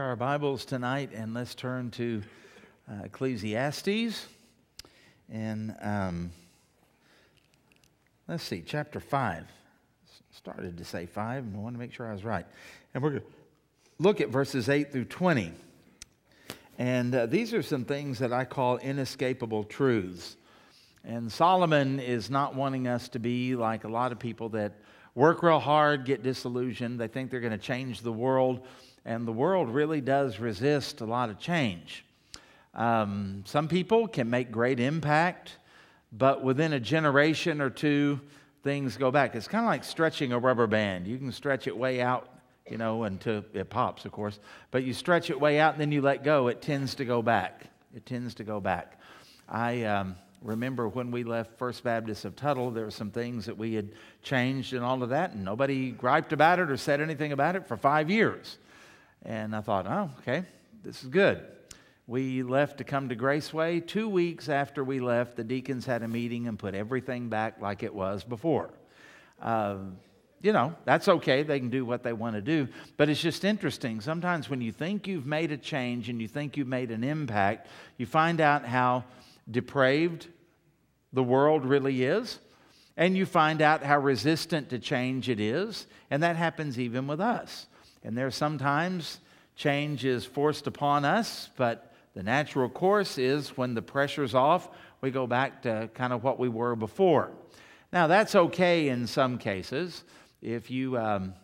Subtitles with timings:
[0.00, 2.22] our Bibles tonight and let's turn to
[2.90, 4.26] uh, Ecclesiastes.
[5.30, 6.30] And um,
[8.26, 9.44] let's see, chapter 5.
[10.30, 12.46] Started to say 5 and I want to make sure I was right.
[12.94, 13.26] And we're going to
[13.98, 15.52] look at verses 8 through 20.
[16.78, 20.36] And uh, these are some things that I call inescapable truths.
[21.04, 24.72] And Solomon is not wanting us to be like a lot of people that
[25.14, 26.98] work real hard, get disillusioned.
[26.98, 28.66] They think they're going to change the world
[29.04, 32.04] and the world really does resist a lot of change.
[32.74, 35.58] Um, some people can make great impact,
[36.12, 38.20] but within a generation or two,
[38.62, 39.34] things go back.
[39.34, 41.06] It's kind of like stretching a rubber band.
[41.06, 42.28] You can stretch it way out,
[42.68, 44.38] you know, until it pops, of course,
[44.70, 47.20] but you stretch it way out and then you let go, it tends to go
[47.22, 47.66] back.
[47.94, 48.98] It tends to go back.
[49.48, 53.58] I um, remember when we left First Baptist of Tuttle, there were some things that
[53.58, 53.90] we had
[54.22, 57.66] changed and all of that, and nobody griped about it or said anything about it
[57.66, 58.58] for five years.
[59.24, 60.44] And I thought, oh, okay,
[60.82, 61.42] this is good.
[62.06, 63.86] We left to come to Graceway.
[63.86, 67.82] Two weeks after we left, the deacons had a meeting and put everything back like
[67.82, 68.70] it was before.
[69.40, 69.76] Uh,
[70.42, 71.44] you know, that's okay.
[71.44, 72.66] They can do what they want to do.
[72.96, 74.00] But it's just interesting.
[74.00, 77.68] Sometimes when you think you've made a change and you think you've made an impact,
[77.96, 79.04] you find out how
[79.48, 80.26] depraved
[81.12, 82.40] the world really is.
[82.96, 85.86] And you find out how resistant to change it is.
[86.10, 87.66] And that happens even with us.
[88.04, 89.20] And there's sometimes
[89.54, 94.68] change is forced upon us, but the natural course is when the pressure's off,
[95.00, 97.30] we go back to kind of what we were before.
[97.92, 100.04] Now, that's okay in some cases.
[100.40, 101.34] If you, um,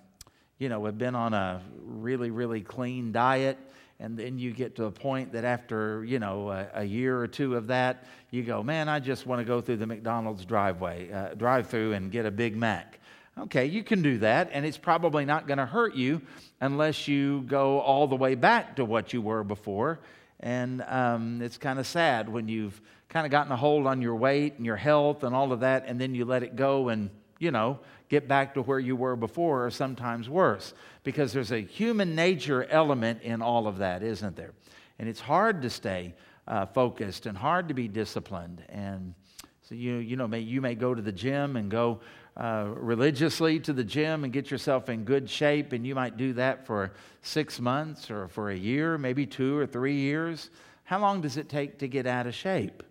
[0.59, 3.59] you know, have been on a really, really clean diet,
[4.00, 7.27] and then you get to a point that after, you know, a, a year or
[7.27, 11.11] two of that, you go, man, I just want to go through the McDonald's driveway,
[11.11, 13.00] uh, drive-through and get a Big Mac.
[13.41, 16.20] Okay, you can do that, and it's probably not going to hurt you
[16.61, 20.00] unless you go all the way back to what you were before.
[20.41, 24.16] And um, it's kind of sad when you've kind of gotten a hold on your
[24.16, 27.10] weight and your health and all of that, and then you let it go and,
[27.38, 27.78] you know,
[28.09, 30.75] get back to where you were before, or sometimes worse,
[31.05, 34.53] because there's a human nature element in all of that, isn't there?
[34.99, 36.15] And it's hard to stay
[36.49, 38.65] uh, focused and hard to be disciplined.
[38.69, 39.15] And
[39.62, 42.00] so you, you know, may, you may go to the gym and go
[42.38, 46.32] uh, religiously to the gym and get yourself in good shape, and you might do
[46.34, 50.50] that for six months or for a year, maybe two or three years.
[50.84, 52.82] How long does it take to get out of shape?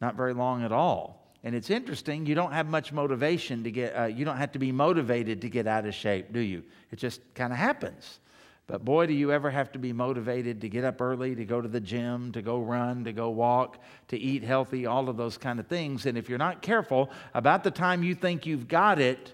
[0.00, 1.34] Not very long at all.
[1.42, 4.58] And it's interesting, you don't have much motivation to get, uh, you don't have to
[4.58, 6.62] be motivated to get out of shape, do you?
[6.90, 8.20] It just kind of happens.
[8.70, 11.60] But boy, do you ever have to be motivated to get up early, to go
[11.60, 15.36] to the gym, to go run, to go walk, to eat healthy, all of those
[15.36, 16.06] kind of things.
[16.06, 19.32] And if you're not careful, about the time you think you've got it,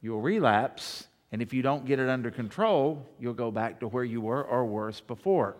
[0.00, 1.08] you'll relapse.
[1.32, 4.44] And if you don't get it under control, you'll go back to where you were
[4.44, 5.56] or worse before.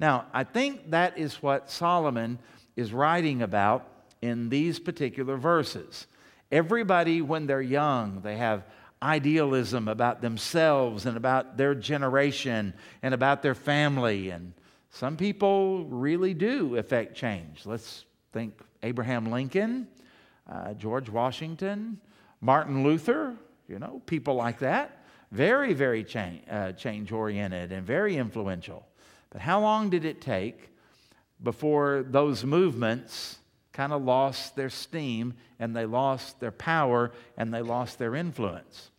[0.00, 2.38] Now, I think that is what Solomon
[2.74, 3.86] is writing about
[4.22, 6.06] in these particular verses.
[6.50, 8.64] Everybody, when they're young, they have
[9.02, 14.30] idealism about themselves and about their generation and about their family.
[14.30, 14.52] And
[14.90, 17.66] some people really do affect change.
[17.66, 19.88] Let's think Abraham Lincoln,
[20.50, 21.98] uh, George Washington,
[22.40, 23.34] Martin Luther,
[23.68, 24.98] you know, people like that.
[25.30, 28.86] Very, very change, uh, change oriented and very influential.
[29.30, 30.68] But how long did it take
[31.42, 33.38] before those movements
[33.72, 38.90] kind of lost their steam and they lost their power and they lost their influence?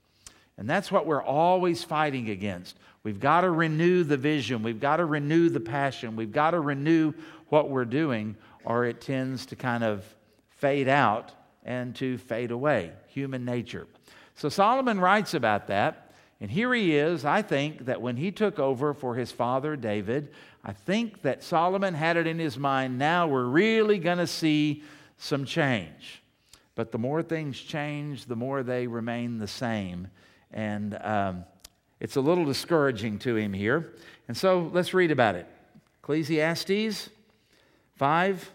[0.58, 2.78] And that's what we're always fighting against.
[3.03, 4.64] We've got to renew the vision.
[4.64, 6.16] We've got to renew the passion.
[6.16, 7.14] We've got to renew
[7.50, 10.06] what we're doing, or it tends to kind of
[10.50, 11.31] fade out
[11.64, 12.91] and to fade away.
[13.08, 13.88] Human nature.
[14.36, 16.12] So Solomon writes about that.
[16.40, 17.24] And here he is.
[17.24, 20.30] I think that when he took over for his father David,
[20.64, 24.84] I think that Solomon had it in his mind now we're really going to see
[25.18, 26.22] some change.
[26.75, 30.08] But the more things change, the more they remain the same.
[30.53, 31.46] And um,
[32.00, 33.94] it's a little discouraging to him here.
[34.28, 35.47] And so let's read about it.
[36.02, 37.09] Ecclesiastes
[37.96, 38.52] 5,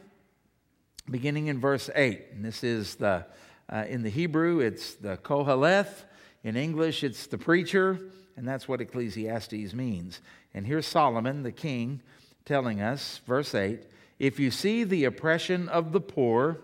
[1.11, 2.27] beginning in verse 8.
[2.33, 3.27] And this is the,
[3.71, 6.05] uh, in the Hebrew, it's the Koheleth.
[6.45, 7.99] In English, it's the preacher.
[8.37, 10.21] And that's what Ecclesiastes means.
[10.55, 12.00] And here's Solomon, the king,
[12.45, 13.81] telling us, verse 8
[14.19, 16.59] If you see the oppression of the poor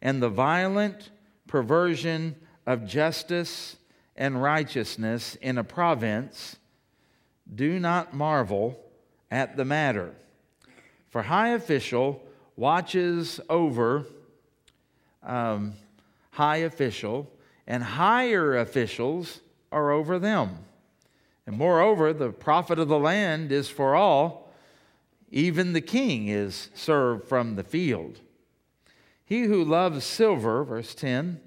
[0.00, 1.10] and the violent
[1.46, 2.36] perversion
[2.66, 3.76] of justice
[4.20, 6.56] and righteousness in a province,
[7.52, 8.78] do not marvel
[9.30, 10.14] at the matter.
[11.08, 12.22] For high official
[12.54, 14.06] watches over
[15.22, 15.72] um,
[16.32, 17.30] high official,
[17.66, 19.40] and higher officials
[19.72, 20.58] are over them.
[21.46, 24.52] And moreover, the profit of the land is for all.
[25.30, 28.20] Even the king is served from the field.
[29.24, 31.40] He who loves silver, verse 10,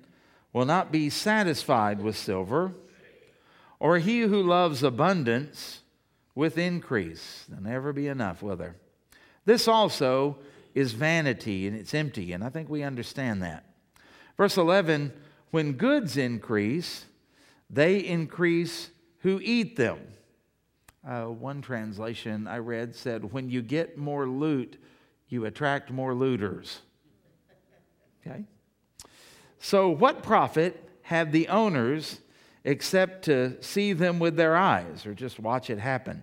[0.54, 2.74] will not be satisfied with silver,
[3.80, 5.82] or he who loves abundance
[6.36, 7.46] with increase.
[7.50, 8.78] There'll never be enough, will there?
[9.46, 10.38] This also
[10.74, 13.66] is vanity and it's empty, and I think we understand that.
[14.38, 15.12] Verse 11
[15.54, 17.06] when goods increase,
[17.70, 18.90] they increase
[19.20, 20.00] who eat them.
[21.08, 24.82] Uh, one translation I read said, When you get more loot,
[25.30, 26.80] you attract more looters.
[28.26, 28.46] Okay?
[29.64, 32.20] So, what profit have the owners
[32.66, 36.22] except to see them with their eyes or just watch it happen?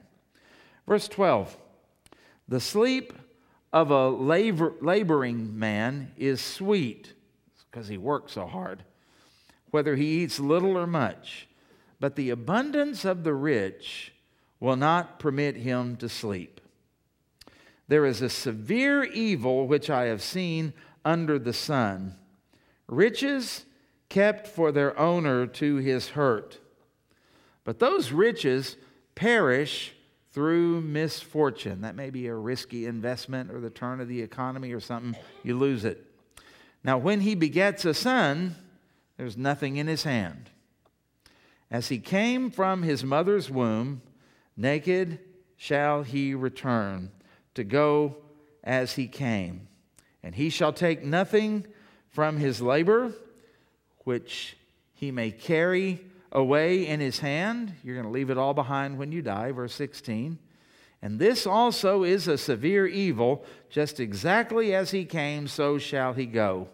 [0.86, 1.56] Verse 12
[2.48, 3.14] The sleep
[3.72, 7.14] of a labor, laboring man is sweet
[7.70, 8.84] because he works so hard,
[9.70, 11.48] whether he eats little or much.
[11.98, 14.12] But the abundance of the rich
[14.60, 16.60] will not permit him to sleep.
[17.88, 20.74] There is a severe evil which I have seen
[21.06, 22.16] under the sun
[22.90, 23.64] riches
[24.08, 26.58] kept for their owner to his hurt.
[27.64, 28.76] But those riches
[29.14, 29.94] perish
[30.32, 31.82] through misfortune.
[31.82, 35.20] That may be a risky investment or the turn of the economy or something.
[35.42, 36.04] You lose it.
[36.82, 38.56] Now, when he begets a son,
[39.16, 40.50] there's nothing in his hand.
[41.70, 44.02] As he came from his mother's womb,
[44.56, 45.18] naked
[45.56, 47.10] shall he return
[47.54, 48.16] to go
[48.64, 49.68] as he came.
[50.22, 51.66] And he shall take nothing
[52.10, 53.12] from his labor,
[54.04, 54.56] which
[54.94, 56.00] he may carry
[56.32, 57.74] away in his hand.
[57.82, 60.38] You're going to leave it all behind when you die, verse 16.
[61.02, 66.26] And this also is a severe evil, just exactly as he came, so shall he
[66.26, 66.68] go.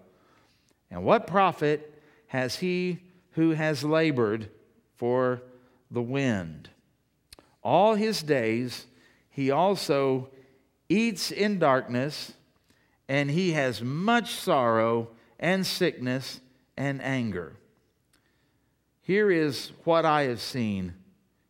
[0.91, 2.99] And what profit has he
[3.33, 4.49] who has labored
[4.97, 5.43] for
[5.91, 6.71] the wind?
[7.63, 8.87] All his days
[9.31, 10.29] he also
[10.89, 12.33] eats in darkness,
[13.09, 16.41] and he has much sorrow and sickness
[16.77, 17.57] and anger.
[19.03, 20.95] Here is what I have seen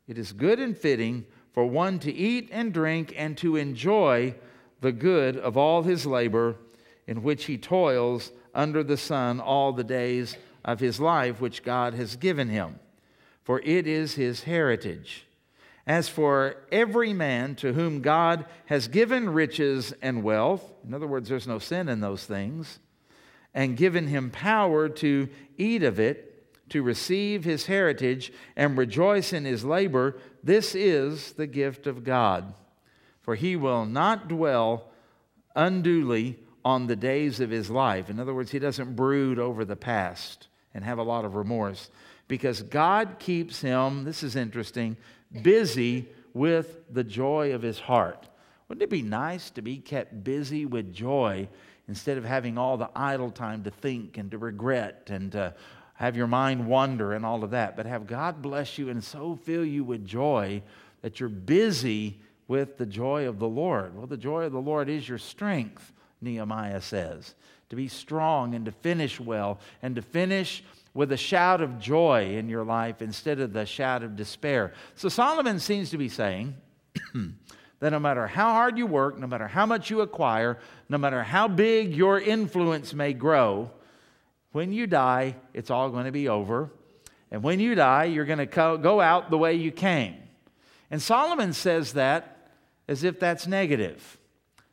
[0.07, 4.35] it is good and fitting for one to eat and drink and to enjoy
[4.81, 6.57] the good of all his labor
[7.07, 11.95] in which he toils under the sun all the days of his life which God
[11.95, 12.79] has given him,
[13.43, 15.27] for it is his heritage.
[15.87, 21.29] As for every man to whom God has given riches and wealth, in other words,
[21.29, 22.81] there's no sin in those things,
[23.57, 26.35] and given him power to eat of it,
[26.69, 32.53] to receive his heritage and rejoice in his labor, this is the gift of God.
[33.23, 34.91] For he will not dwell
[35.55, 38.11] unduly on the days of his life.
[38.11, 41.89] In other words, he doesn't brood over the past and have a lot of remorse
[42.29, 44.99] because God keeps him, this is interesting,
[45.43, 48.29] busy with the joy of his heart.
[48.69, 51.49] Wouldn't it be nice to be kept busy with joy
[51.89, 55.55] instead of having all the idle time to think and to regret and to
[55.95, 59.37] have your mind wander and all of that, but have God bless you and so
[59.45, 60.63] fill you with joy
[61.03, 62.19] that you're busy
[62.49, 63.97] with the joy of the Lord.
[63.97, 67.35] Well, the joy of the Lord is your strength, Nehemiah says.
[67.71, 70.63] To be strong and to finish well and to finish
[70.95, 74.73] with a shout of joy in your life instead of the shout of despair.
[74.95, 76.55] So Solomon seems to be saying
[77.81, 81.23] that no matter how hard you work, no matter how much you acquire, no matter
[81.23, 83.71] how big your influence may grow,
[84.53, 86.71] when you die, it's all going to be over.
[87.31, 90.15] And when you die, you're going to go out the way you came.
[90.91, 92.51] And Solomon says that
[92.89, 94.19] as if that's negative.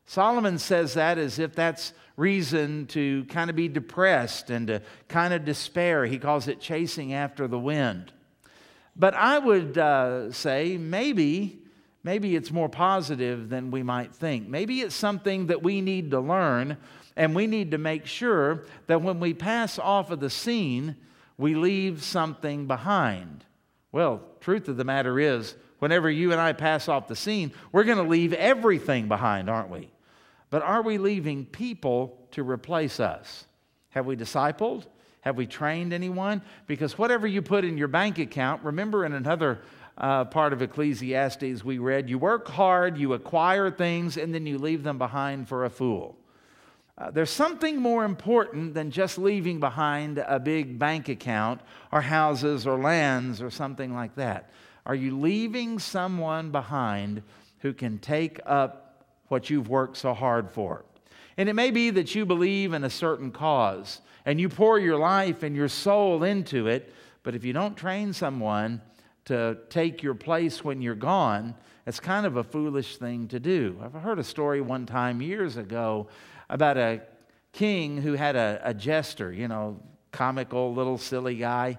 [0.05, 5.33] Solomon says that as if that's reason to kind of be depressed and to kind
[5.33, 6.05] of despair.
[6.05, 8.13] He calls it chasing after the wind.
[8.95, 11.62] But I would uh, say maybe,
[12.03, 14.47] maybe it's more positive than we might think.
[14.47, 16.77] Maybe it's something that we need to learn
[17.15, 20.95] and we need to make sure that when we pass off of the scene,
[21.37, 23.45] we leave something behind.
[23.91, 27.83] Well, truth of the matter is, whenever you and I pass off the scene, we're
[27.83, 29.91] going to leave everything behind, aren't we?
[30.49, 33.45] But are we leaving people to replace us?
[33.89, 34.85] Have we discipled?
[35.21, 36.41] Have we trained anyone?
[36.67, 39.59] Because whatever you put in your bank account, remember in another
[39.97, 44.57] uh, part of Ecclesiastes we read, you work hard, you acquire things, and then you
[44.57, 46.17] leave them behind for a fool.
[46.97, 51.59] Uh, there's something more important than just leaving behind a big bank account
[51.91, 54.51] or houses or lands or something like that.
[54.85, 57.23] Are you leaving someone behind
[57.59, 60.85] who can take up what you've worked so hard for?
[61.37, 64.97] And it may be that you believe in a certain cause and you pour your
[64.97, 68.81] life and your soul into it, but if you don't train someone,
[69.25, 73.79] to take your place when you're gone, it's kind of a foolish thing to do.
[73.83, 76.07] I've heard a story one time years ago
[76.49, 77.01] about a
[77.51, 79.79] king who had a, a jester, you know,
[80.11, 81.77] comical little silly guy.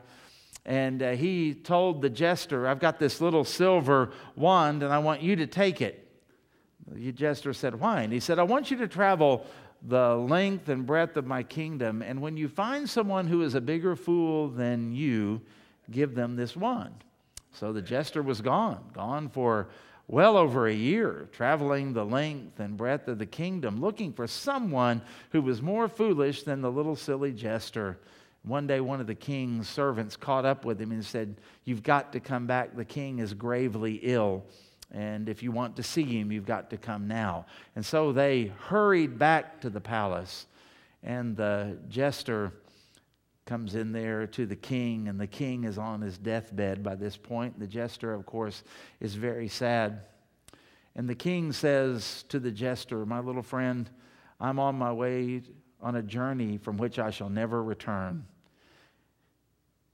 [0.67, 5.23] And uh, he told the jester, I've got this little silver wand and I want
[5.23, 6.01] you to take it.
[6.87, 8.03] The jester said, Why?
[8.03, 9.47] And he said, I want you to travel
[9.87, 12.03] the length and breadth of my kingdom.
[12.03, 15.43] And when you find someone who is a bigger fool than you,
[15.91, 17.05] give them this wand.
[17.55, 19.69] So the jester was gone, gone for
[20.09, 25.01] well over a year, traveling the length and breadth of the kingdom, looking for someone
[25.31, 27.99] who was more foolish than the little silly jester.
[28.43, 32.13] One day, one of the king's servants caught up with him and said, You've got
[32.13, 32.77] to come back.
[32.77, 34.45] The king is gravely ill.
[34.93, 37.47] And if you want to see him, you've got to come now.
[37.75, 40.47] And so they hurried back to the palace.
[41.03, 42.53] And the jester
[43.47, 47.17] comes in there to the king, and the king is on his deathbed by this
[47.17, 47.59] point.
[47.59, 48.63] The jester, of course,
[49.01, 50.07] is very sad.
[50.97, 53.89] And the king says to the jester, My little friend,
[54.41, 55.43] I'm on my way
[55.81, 58.25] on a journey from which I shall never return.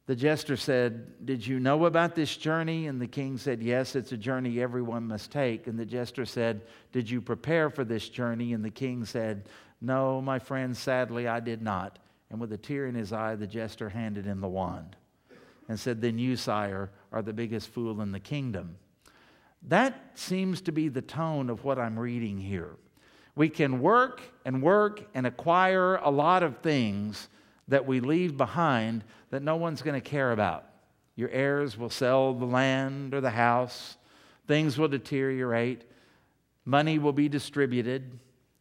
[0.06, 2.86] The jester said, Did you know about this journey?
[2.86, 5.66] And the king said, Yes, it's a journey everyone must take.
[5.66, 8.52] And the jester said, Did you prepare for this journey?
[8.52, 9.48] And the king said,
[9.80, 11.98] No, my friend, sadly, I did not.
[12.30, 14.96] And with a tear in his eye, the jester handed him the wand
[15.68, 18.76] and said, Then you, sire, are the biggest fool in the kingdom.
[19.68, 22.76] That seems to be the tone of what I'm reading here.
[23.34, 27.28] We can work and work and acquire a lot of things
[27.68, 30.66] that we leave behind that no one's going to care about.
[31.14, 33.96] Your heirs will sell the land or the house,
[34.46, 35.84] things will deteriorate,
[36.64, 38.18] money will be distributed.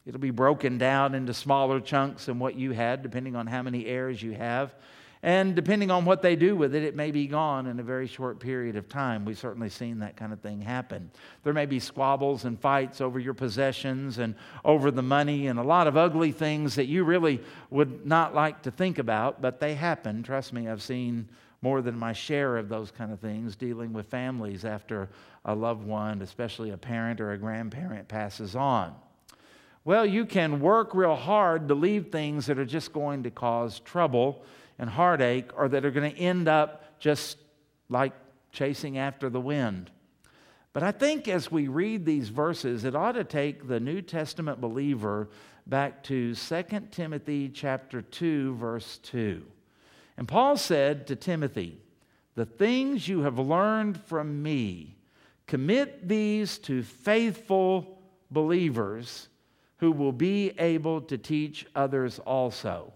[0.10, 3.86] It'll be broken down into smaller chunks than what you had, depending on how many
[3.86, 4.74] heirs you have.
[5.22, 8.08] And depending on what they do with it, it may be gone in a very
[8.08, 9.24] short period of time.
[9.24, 11.12] We've certainly seen that kind of thing happen.
[11.44, 14.34] There may be squabbles and fights over your possessions and
[14.66, 17.40] over the money and a lot of ugly things that you really
[17.70, 20.24] would not like to think about, but they happen.
[20.24, 21.30] Trust me, I've seen
[21.62, 25.08] more than my share of those kind of things dealing with families after
[25.46, 28.96] a loved one, especially a parent or a grandparent, passes on.
[29.86, 33.80] Well, you can work real hard to leave things that are just going to cause
[33.80, 34.44] trouble
[34.78, 37.38] and heartache or that are going to end up just
[37.90, 38.14] like
[38.52, 39.90] chasing after the wind.
[40.74, 44.62] But I think as we read these verses, it ought to take the New Testament
[44.62, 45.30] believer
[45.66, 49.44] back to 2 Timothy chapter 2 verse 2.
[50.18, 51.80] And Paul said to Timothy,
[52.36, 54.98] "The things you have learned from me,
[55.48, 59.29] commit these to faithful believers
[59.80, 62.94] who will be able to teach others also."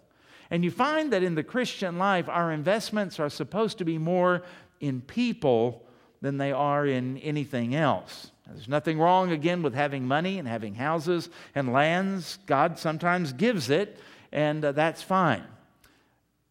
[0.51, 4.43] And you find that in the Christian life, our investments are supposed to be more
[4.79, 5.83] in people
[6.21, 8.31] than they are in anything else.
[8.47, 12.37] There's nothing wrong, again, with having money and having houses and lands.
[12.45, 13.97] God sometimes gives it,
[14.31, 15.43] and uh, that's fine.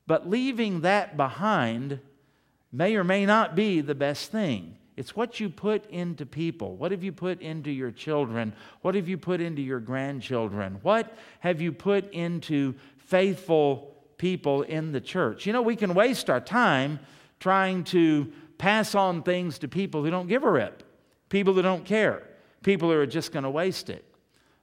[0.06, 2.00] But leaving that behind
[2.72, 4.76] may or may not be the best thing.
[4.96, 6.76] It's what you put into people.
[6.76, 8.54] What have you put into your children?
[8.82, 10.78] What have you put into your grandchildren?
[10.82, 15.46] What have you put into faithful people in the church.
[15.46, 17.00] You know, we can waste our time
[17.40, 20.84] trying to pass on things to people who don't give a rip,
[21.28, 22.22] people who don't care,
[22.62, 24.04] people who are just going to waste it.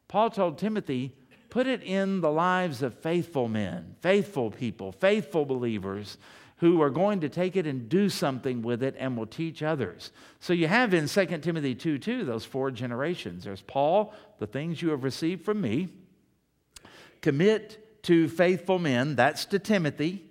[0.08, 1.14] Paul told Timothy,
[1.50, 6.18] put it in the lives of faithful men, faithful people, faithful believers
[6.60, 10.12] who are going to take it and do something with it and will teach others.
[10.40, 13.46] So you have in 2 Timothy 2 2 those four generations.
[13.46, 15.88] There's Paul, the things you have received from me,
[17.22, 19.16] commit to faithful men.
[19.16, 20.26] That's to Timothy.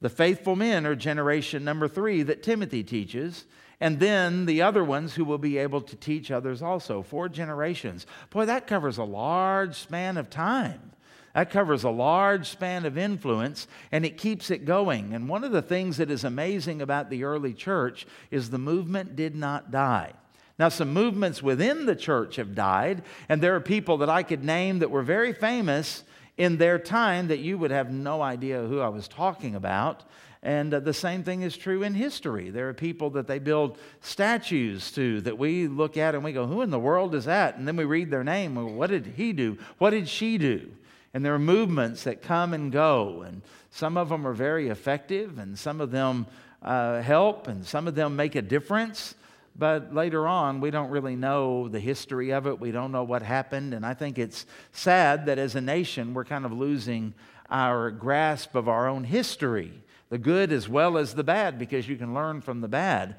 [0.00, 3.44] The faithful men are generation number three that Timothy teaches.
[3.80, 7.02] And then the other ones who will be able to teach others also.
[7.02, 8.06] Four generations.
[8.30, 10.92] Boy, that covers a large span of time.
[11.38, 15.14] That covers a large span of influence and it keeps it going.
[15.14, 19.14] And one of the things that is amazing about the early church is the movement
[19.14, 20.14] did not die.
[20.58, 24.42] Now, some movements within the church have died, and there are people that I could
[24.42, 26.02] name that were very famous
[26.36, 30.02] in their time that you would have no idea who I was talking about.
[30.42, 32.50] And uh, the same thing is true in history.
[32.50, 36.48] There are people that they build statues to that we look at and we go,
[36.48, 37.58] Who in the world is that?
[37.58, 38.56] And then we read their name.
[38.56, 39.56] Well, what did he do?
[39.78, 40.72] What did she do?
[41.18, 43.22] And there are movements that come and go.
[43.22, 46.28] And some of them are very effective, and some of them
[46.62, 49.16] uh, help, and some of them make a difference.
[49.58, 52.60] But later on, we don't really know the history of it.
[52.60, 53.74] We don't know what happened.
[53.74, 57.14] And I think it's sad that as a nation, we're kind of losing
[57.50, 59.72] our grasp of our own history,
[60.10, 63.16] the good as well as the bad, because you can learn from the bad.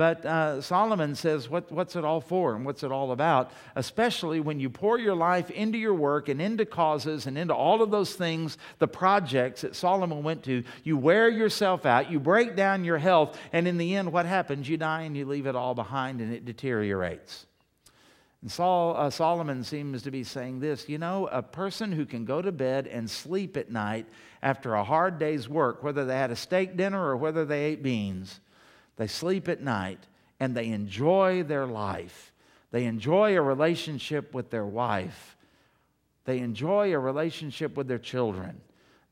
[0.00, 3.50] But uh, Solomon says, what, What's it all for and what's it all about?
[3.76, 7.82] Especially when you pour your life into your work and into causes and into all
[7.82, 12.56] of those things, the projects that Solomon went to, you wear yourself out, you break
[12.56, 14.66] down your health, and in the end, what happens?
[14.70, 17.44] You die and you leave it all behind and it deteriorates.
[18.40, 22.24] And Saul, uh, Solomon seems to be saying this you know, a person who can
[22.24, 24.06] go to bed and sleep at night
[24.42, 27.82] after a hard day's work, whether they had a steak dinner or whether they ate
[27.82, 28.40] beans,
[29.00, 29.98] they sleep at night
[30.40, 32.34] and they enjoy their life.
[32.70, 35.38] They enjoy a relationship with their wife.
[36.26, 38.60] They enjoy a relationship with their children.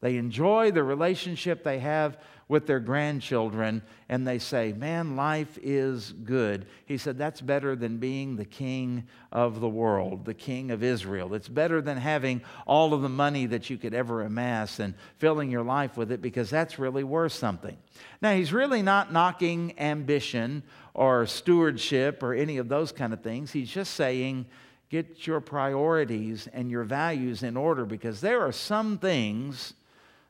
[0.02, 2.18] They enjoy the relationship they have
[2.48, 6.66] with their grandchildren and they say, Man, life is good.
[6.86, 11.34] He said, That's better than being the king of the world, the king of Israel.
[11.34, 15.50] It's better than having all of the money that you could ever amass and filling
[15.50, 17.76] your life with it because that's really worth something.
[18.22, 20.62] Now, he's really not knocking ambition
[20.94, 23.52] or stewardship or any of those kind of things.
[23.52, 24.46] He's just saying,
[24.90, 29.74] Get your priorities and your values in order because there are some things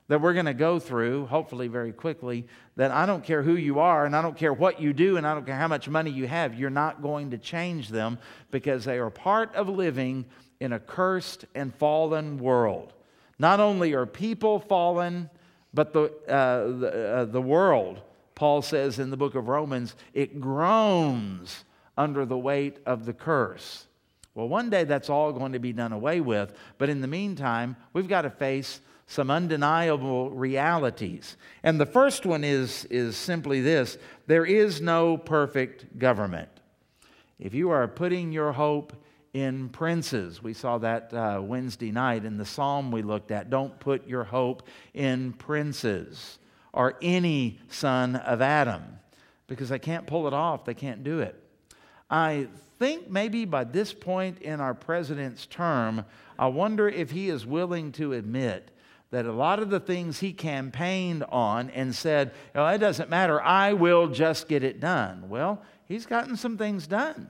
[0.09, 3.79] that we're going to go through, hopefully very quickly, that I don't care who you
[3.79, 6.09] are and I don't care what you do and I don't care how much money
[6.09, 8.17] you have, you're not going to change them
[8.51, 10.25] because they are part of living
[10.59, 12.93] in a cursed and fallen world.
[13.37, 15.29] Not only are people fallen,
[15.75, 18.01] but the, uh, the, uh, the world,
[18.33, 23.85] Paul says in the book of Romans, it groans under the weight of the curse.
[24.33, 27.75] Well, one day that's all going to be done away with, but in the meantime,
[27.93, 31.35] we've got to face some undeniable realities.
[31.63, 33.97] And the first one is, is simply this
[34.27, 36.49] there is no perfect government.
[37.39, 38.93] If you are putting your hope
[39.33, 43.49] in princes, we saw that uh, Wednesday night in the psalm we looked at.
[43.49, 46.37] Don't put your hope in princes
[46.71, 48.83] or any son of Adam
[49.47, 51.43] because they can't pull it off, they can't do it.
[52.11, 52.47] I
[52.77, 56.05] think maybe by this point in our president's term,
[56.37, 58.69] I wonder if he is willing to admit
[59.11, 63.41] that a lot of the things he campaigned on and said, oh, it doesn't matter,
[63.41, 65.29] I will just get it done.
[65.29, 67.29] Well, he's gotten some things done.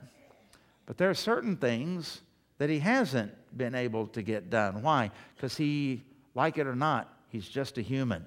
[0.86, 2.20] But there are certain things
[2.58, 4.82] that he hasn't been able to get done.
[4.82, 5.10] Why?
[5.34, 6.02] Because he,
[6.34, 8.26] like it or not, he's just a human.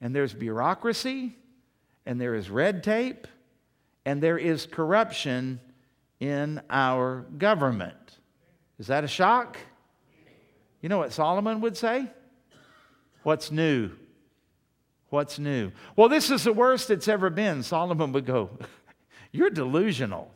[0.00, 1.34] And there's bureaucracy,
[2.04, 3.26] and there is red tape,
[4.04, 5.58] and there is corruption
[6.20, 8.18] in our government.
[8.78, 9.56] Is that a shock?
[10.82, 12.10] You know what Solomon would say?
[13.26, 13.90] What's new?
[15.08, 15.72] What's new?
[15.96, 17.64] Well, this is the worst it's ever been.
[17.64, 18.50] Solomon would go,
[19.32, 20.30] You're delusional.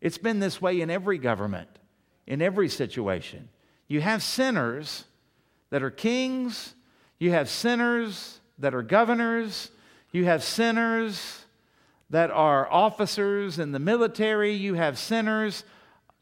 [0.00, 1.68] It's been this way in every government,
[2.24, 3.48] in every situation.
[3.88, 5.06] You have sinners
[5.70, 6.72] that are kings,
[7.18, 9.72] you have sinners that are governors,
[10.12, 11.46] you have sinners
[12.10, 15.64] that are officers in the military, you have sinners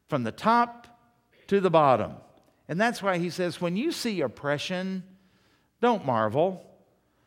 [0.09, 0.87] from the top
[1.49, 2.15] to the bottom.
[2.67, 5.03] And that's why he says, when you see oppression,
[5.81, 6.65] don't marvel.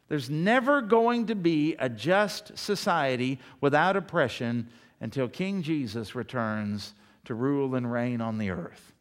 [0.08, 6.94] There's never going to be a just society without oppression until King Jesus returns
[7.26, 8.94] to rule and reign on the earth.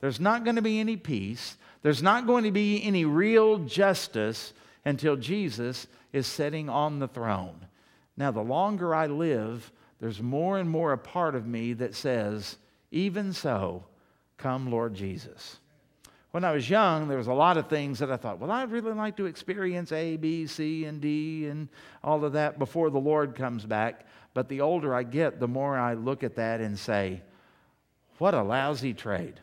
[0.00, 1.56] There's not going to be any peace.
[1.82, 4.52] There's not going to be any real justice
[4.84, 7.66] until Jesus is sitting on the throne.
[8.16, 12.56] Now, the longer I live, there's more and more a part of me that says,
[12.90, 13.84] Even so,
[14.38, 15.58] come, Lord Jesus
[16.30, 18.70] when I was young, there was a lot of things that I thought, well, I'd
[18.70, 21.68] really like to experience A, B, C, and D and
[22.04, 24.06] all of that before the Lord comes back.
[24.34, 27.22] But the older I get, the more I look at that and say,
[28.18, 29.40] what a lousy trade.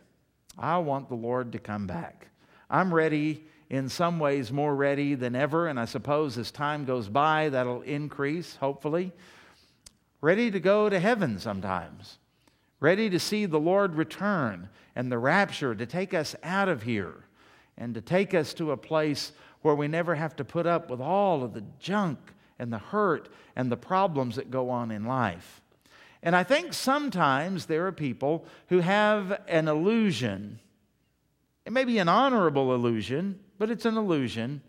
[0.58, 2.28] I want the Lord to come back.
[2.70, 7.10] I'm ready, in some ways, more ready than ever, and I suppose as time goes
[7.10, 9.12] by, that'll increase, hopefully.
[10.22, 12.20] Ready to go to heaven sometimes
[12.80, 17.26] ready to see the Lord return and the rapture to take us out of here
[17.78, 21.02] and to take us to a place where we never have to put up with
[21.02, 22.20] all of the junk
[22.60, 25.62] and the hurt and the problems that go on in life.
[26.24, 30.60] And I think sometimes there are people who have an illusion.
[31.66, 34.62] It may be an honorable illusion, but it's an illusion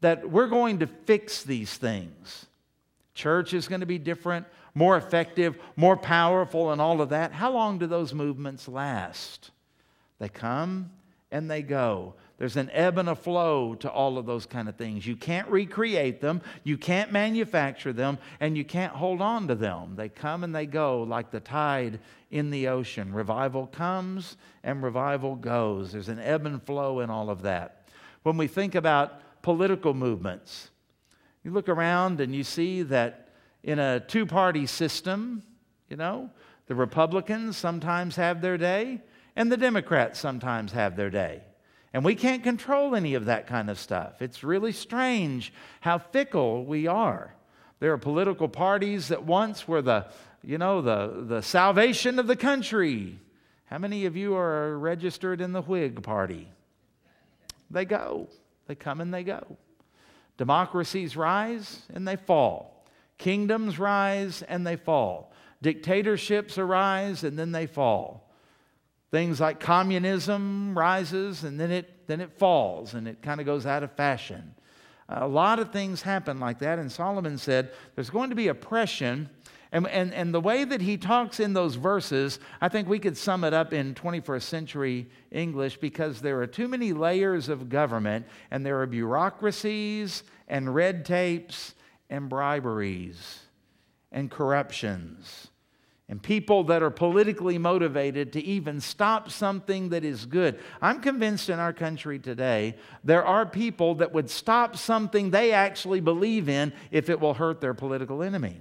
[0.00, 2.46] that we're going to fix these things.
[3.14, 7.32] Church is going to be different more effective, more powerful, and all of that.
[7.32, 9.50] How long do those movements last?
[10.18, 10.90] They come
[11.30, 12.14] and they go.
[12.36, 15.06] There's an ebb and a flow to all of those kind of things.
[15.06, 19.94] You can't recreate them, you can't manufacture them, and you can't hold on to them.
[19.94, 23.12] They come and they go like the tide in the ocean.
[23.12, 25.92] Revival comes and revival goes.
[25.92, 27.88] There's an ebb and flow in all of that.
[28.24, 30.70] When we think about political movements,
[31.44, 33.23] you look around and you see that
[33.64, 35.42] in a two party system,
[35.88, 36.30] you know.
[36.66, 39.02] The Republicans sometimes have their day,
[39.34, 41.42] and the Democrats sometimes have their day.
[41.92, 44.20] And we can't control any of that kind of stuff.
[44.20, 47.34] It's really strange how fickle we are.
[47.80, 50.06] There are political parties that once were the,
[50.42, 53.18] you know, the, the salvation of the country.
[53.66, 56.48] How many of you are registered in the Whig Party?
[57.70, 58.28] They go.
[58.66, 59.56] They come and they go.
[60.36, 62.73] Democracies rise and they fall.
[63.24, 65.32] Kingdoms rise and they fall.
[65.62, 68.30] Dictatorships arise and then they fall.
[69.10, 73.64] Things like communism rises and then it, then it falls and it kind of goes
[73.64, 74.54] out of fashion.
[75.08, 79.30] A lot of things happen like that, and Solomon said there's going to be oppression.
[79.72, 83.16] And, and, and the way that he talks in those verses, I think we could
[83.16, 88.26] sum it up in 21st century English because there are too many layers of government,
[88.50, 91.74] and there are bureaucracies and red tapes
[92.10, 93.40] and briberies
[94.12, 95.48] and corruptions
[96.08, 100.58] and people that are politically motivated to even stop something that is good.
[100.82, 106.00] I'm convinced in our country today there are people that would stop something they actually
[106.00, 108.60] believe in if it will hurt their political enemy.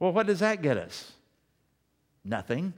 [0.00, 1.12] Well, what does that get us?
[2.24, 2.74] Nothing.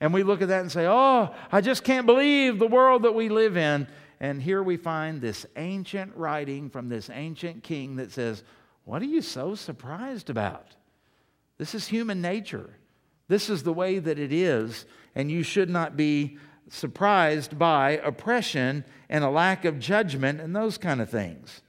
[0.00, 3.14] And we look at that and say, oh, I just can't believe the world that
[3.14, 3.88] we live in.
[4.20, 8.44] And here we find this ancient writing from this ancient king that says,
[8.86, 10.68] What are you so surprised about?
[11.58, 12.70] This is human nature.
[13.26, 18.84] This is the way that it is, and you should not be surprised by oppression
[19.08, 21.62] and a lack of judgment and those kind of things.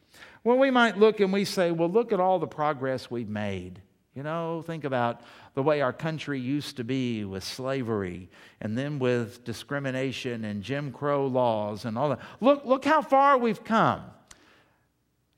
[0.43, 3.82] Well, we might look and we say, well, look at all the progress we've made.
[4.13, 5.21] You know, think about
[5.56, 8.30] the way our country used to be with slavery
[8.62, 12.19] and then with discrimination and Jim Crow laws and all that.
[12.41, 14.03] Look, look how far we've come.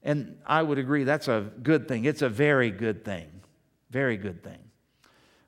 [0.04, 2.06] And I would agree that's a good thing.
[2.06, 3.30] It's a very good thing.
[3.90, 4.60] Very good thing.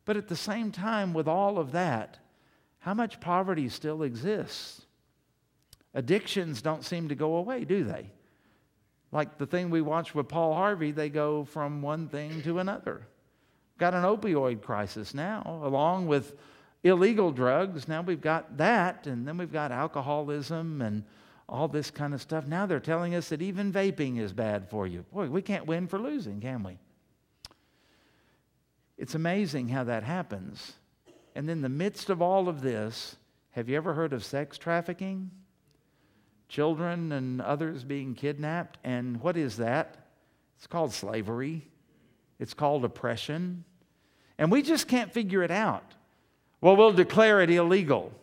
[0.06, 2.18] But at the same time, with all of that,
[2.80, 4.82] how much poverty still exists?
[5.94, 8.10] Addictions don't seem to go away, do they?
[9.12, 13.08] Like the thing we watched with Paul Harvey, they go from one thing to another.
[13.78, 16.36] Got an opioid crisis now, along with
[16.84, 17.88] illegal drugs.
[17.88, 21.04] Now we've got that, and then we've got alcoholism and
[21.52, 22.48] all this kind of stuff.
[22.48, 25.04] Now they're telling us that even vaping is bad for you.
[25.12, 26.78] Boy, we can't win for losing, can we?
[28.98, 30.74] It's amazing how that happens.
[31.36, 33.18] And in the midst of all of this,
[33.52, 35.30] have you ever heard of sex trafficking?
[36.48, 38.78] Children and others being kidnapped.
[38.86, 39.98] And what is that?
[40.58, 41.68] It's called slavery,
[42.40, 43.66] it's called oppression.
[44.38, 45.96] And we just can't figure it out.
[46.62, 48.14] Well, we'll declare it illegal.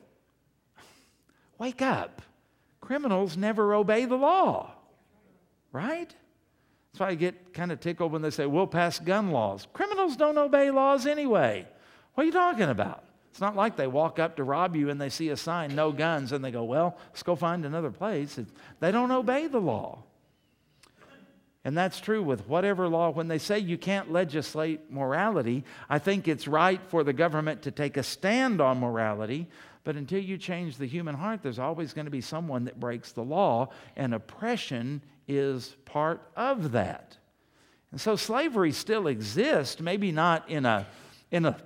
[1.58, 2.22] Wake up.
[2.88, 4.72] Criminals never obey the law,
[5.72, 6.08] right?
[6.08, 9.68] That's why I get kind of tickled when they say, we'll pass gun laws.
[9.74, 11.68] Criminals don't obey laws anyway.
[12.14, 13.04] What are you talking about?
[13.30, 15.92] It's not like they walk up to rob you and they see a sign, no
[15.92, 18.40] guns, and they go, well, let's go find another place.
[18.80, 20.04] They don't obey the law.
[21.66, 23.10] And that's true with whatever law.
[23.10, 27.70] When they say you can't legislate morality, I think it's right for the government to
[27.70, 29.46] take a stand on morality.
[29.88, 33.12] But until you change the human heart, there's always going to be someone that breaks
[33.12, 37.16] the law, and oppression is part of that.
[37.90, 40.86] And so slavery still exists, maybe not in a,
[41.30, 41.56] in a,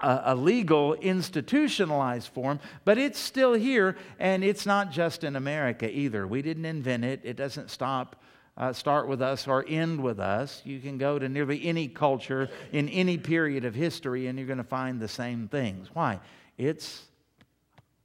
[0.00, 6.26] a, legal, institutionalized form, but it's still here, and it's not just in America either.
[6.26, 8.16] We didn't invent it, it doesn't stop.
[8.56, 10.62] Uh, start with us or end with us.
[10.64, 14.56] You can go to nearly any culture in any period of history and you're going
[14.56, 15.90] to find the same things.
[15.92, 16.18] Why?
[16.56, 17.07] It's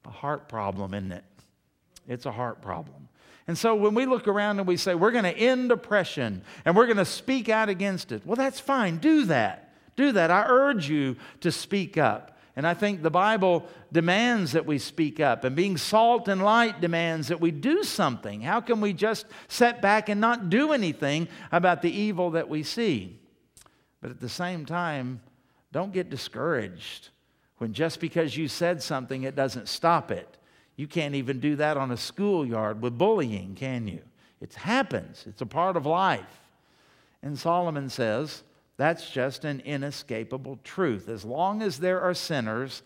[0.06, 1.24] a heart problem, isn't it?
[2.08, 3.08] It's a heart problem.
[3.48, 6.76] And so when we look around and we say, we're going to end oppression and
[6.76, 8.98] we're going to speak out against it, well, that's fine.
[8.98, 9.74] Do that.
[9.96, 10.32] Do that.
[10.32, 12.38] I urge you to speak up.
[12.56, 16.82] And I think the Bible demands that we speak up, and being salt and light
[16.82, 18.42] demands that we do something.
[18.42, 22.62] How can we just sit back and not do anything about the evil that we
[22.62, 23.20] see?
[24.02, 25.22] But at the same time,
[25.72, 27.10] don't get discouraged
[27.58, 30.38] when just because you said something, it doesn't stop it.
[30.76, 34.02] You can't even do that on a schoolyard with bullying, can you?
[34.42, 36.42] It happens, it's a part of life.
[37.22, 38.44] And Solomon says
[38.78, 41.08] that's just an inescapable truth.
[41.08, 42.82] As long as there are sinners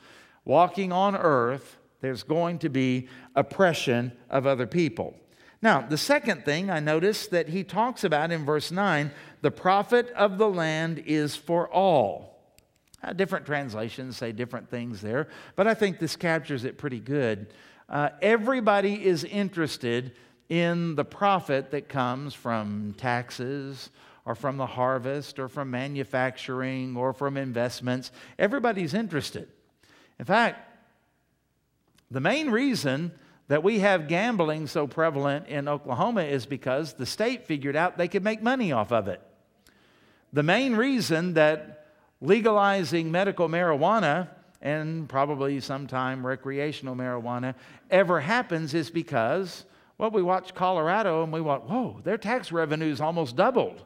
[0.46, 5.16] walking on earth, there's going to be oppression of other people.
[5.62, 10.10] Now, the second thing I notice that he talks about in verse 9 the profit
[10.12, 12.37] of the land is for all.
[13.04, 17.54] Uh, different translations say different things there, but I think this captures it pretty good.
[17.88, 20.14] Uh, everybody is interested
[20.50, 23.90] in the profit that comes from taxes
[24.26, 28.12] or from the harvest or from manufacturing or from investments.
[28.40, 29.48] Everybody's interested.
[30.20, 30.60] In fact,
[32.10, 33.12] the main reason
[33.48, 38.08] that we have gambling so prevalent in Oklahoma is because the state figured out they
[38.08, 39.22] could make money off of it.
[40.34, 41.77] The main reason that
[42.22, 44.28] legalizing medical marijuana
[44.62, 47.54] and probably sometime recreational marijuana
[47.92, 49.66] ever happens is because,
[49.98, 53.84] well, we watch Colorado and we want, whoa, their tax revenues almost doubled.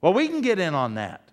[0.00, 1.28] Well, we can get in on that.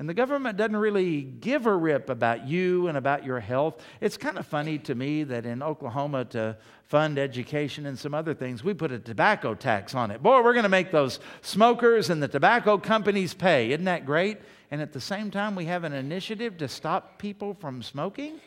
[0.00, 3.82] And the government doesn't really give a rip about you and about your health.
[4.00, 8.32] It's kind of funny to me that in Oklahoma, to fund education and some other
[8.32, 10.22] things, we put a tobacco tax on it.
[10.22, 13.72] Boy, we're going to make those smokers and the tobacco companies pay.
[13.72, 14.38] Isn't that great?
[14.70, 18.40] And at the same time, we have an initiative to stop people from smoking?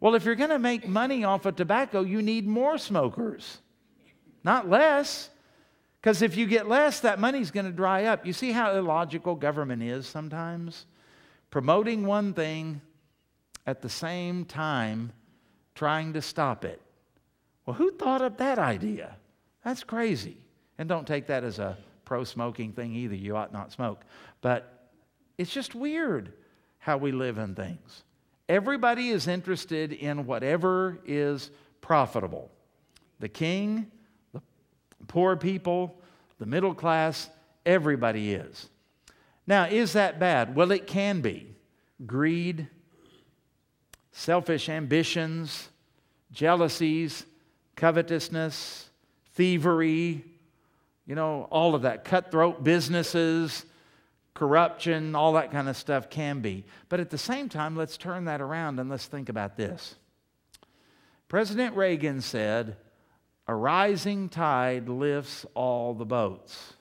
[0.00, 3.58] Well, if you're going to make money off of tobacco, you need more smokers,
[4.42, 5.30] not less.
[6.00, 8.26] Because if you get less, that money's going to dry up.
[8.26, 10.84] You see how illogical government is sometimes?
[11.50, 12.82] Promoting one thing
[13.66, 15.12] at the same time
[15.74, 16.82] trying to stop it.
[17.64, 19.16] Well, who thought up that idea?
[19.64, 20.36] That's crazy.
[20.76, 23.14] And don't take that as a pro smoking thing either.
[23.14, 24.02] You ought not smoke.
[24.42, 24.73] But
[25.38, 26.32] it's just weird
[26.78, 28.04] how we live in things.
[28.48, 32.50] Everybody is interested in whatever is profitable.
[33.20, 33.90] The king
[35.04, 36.00] the poor people,
[36.38, 37.28] the middle class,
[37.66, 38.70] everybody is.
[39.46, 40.54] Now, is that bad?
[40.54, 41.54] Well, it can be.
[42.06, 42.68] Greed,
[44.12, 45.68] selfish ambitions,
[46.32, 47.26] jealousies,
[47.76, 48.88] covetousness,
[49.34, 50.24] thievery,
[51.06, 53.66] you know, all of that, cutthroat businesses,
[54.34, 56.64] corruption, all that kind of stuff can be.
[56.88, 59.94] But at the same time, let's turn that around and let's think about this.
[61.28, 62.76] President Reagan said,
[63.46, 66.74] a rising tide lifts all the boats.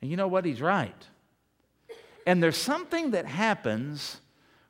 [0.00, 0.44] And you know what?
[0.44, 1.06] He's right.
[2.26, 4.20] And there's something that happens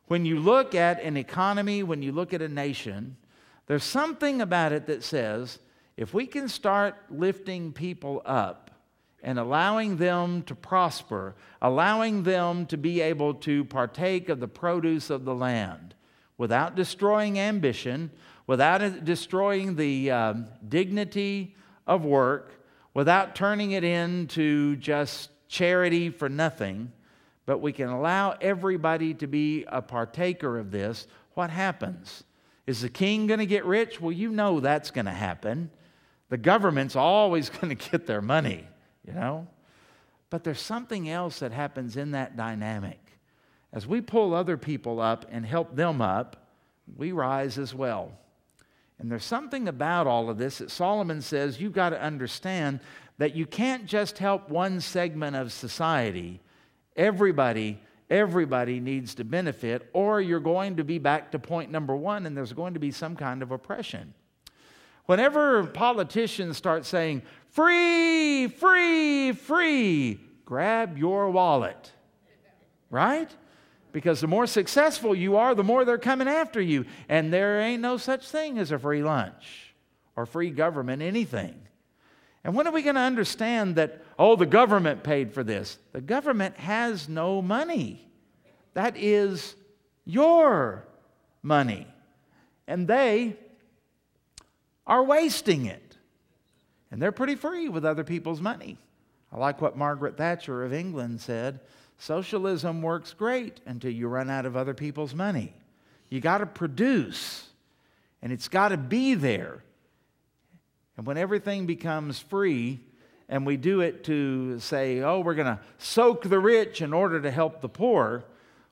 [0.06, 3.16] when you look at an economy, when you look at a nation,
[3.66, 5.58] there's something about it that says
[5.96, 8.63] if we can start lifting people up
[9.24, 15.10] and allowing them to prosper, allowing them to be able to partake of the produce
[15.10, 15.94] of the land
[16.36, 18.10] without destroying ambition,
[18.46, 21.54] without destroying the um, dignity
[21.86, 22.60] of work,
[22.92, 26.92] without turning it into just charity for nothing,
[27.46, 32.24] but we can allow everybody to be a partaker of this, what happens?
[32.66, 34.00] Is the king going to get rich?
[34.00, 35.70] Well, you know that's going to happen.
[36.30, 38.66] The government's always going to get their money,
[39.06, 39.46] you know?
[40.30, 43.00] But there's something else that happens in that dynamic.
[43.72, 46.48] As we pull other people up and help them up,
[46.96, 48.12] we rise as well.
[48.98, 52.80] And there's something about all of this that Solomon says you've got to understand
[53.18, 56.40] that you can't just help one segment of society.
[56.96, 62.26] Everybody, everybody needs to benefit, or you're going to be back to point number one
[62.26, 64.14] and there's going to be some kind of oppression.
[65.06, 67.22] Whenever politicians start saying,
[67.54, 71.92] free, free, free, grab your wallet,
[72.90, 73.30] right?
[73.92, 76.84] Because the more successful you are, the more they're coming after you.
[77.08, 79.74] And there ain't no such thing as a free lunch
[80.16, 81.54] or free government, anything.
[82.42, 85.78] And when are we going to understand that, oh, the government paid for this?
[85.92, 88.06] The government has no money.
[88.74, 89.54] That is
[90.04, 90.84] your
[91.40, 91.86] money.
[92.66, 93.36] And they
[94.86, 95.83] are wasting it.
[96.94, 98.78] And they're pretty free with other people's money.
[99.32, 101.58] I like what Margaret Thatcher of England said.
[101.98, 105.52] Socialism works great until you run out of other people's money.
[106.08, 107.48] You got to produce,
[108.22, 109.64] and it's got to be there.
[110.96, 112.78] And when everything becomes free,
[113.28, 117.20] and we do it to say, oh, we're going to soak the rich in order
[117.20, 118.22] to help the poor,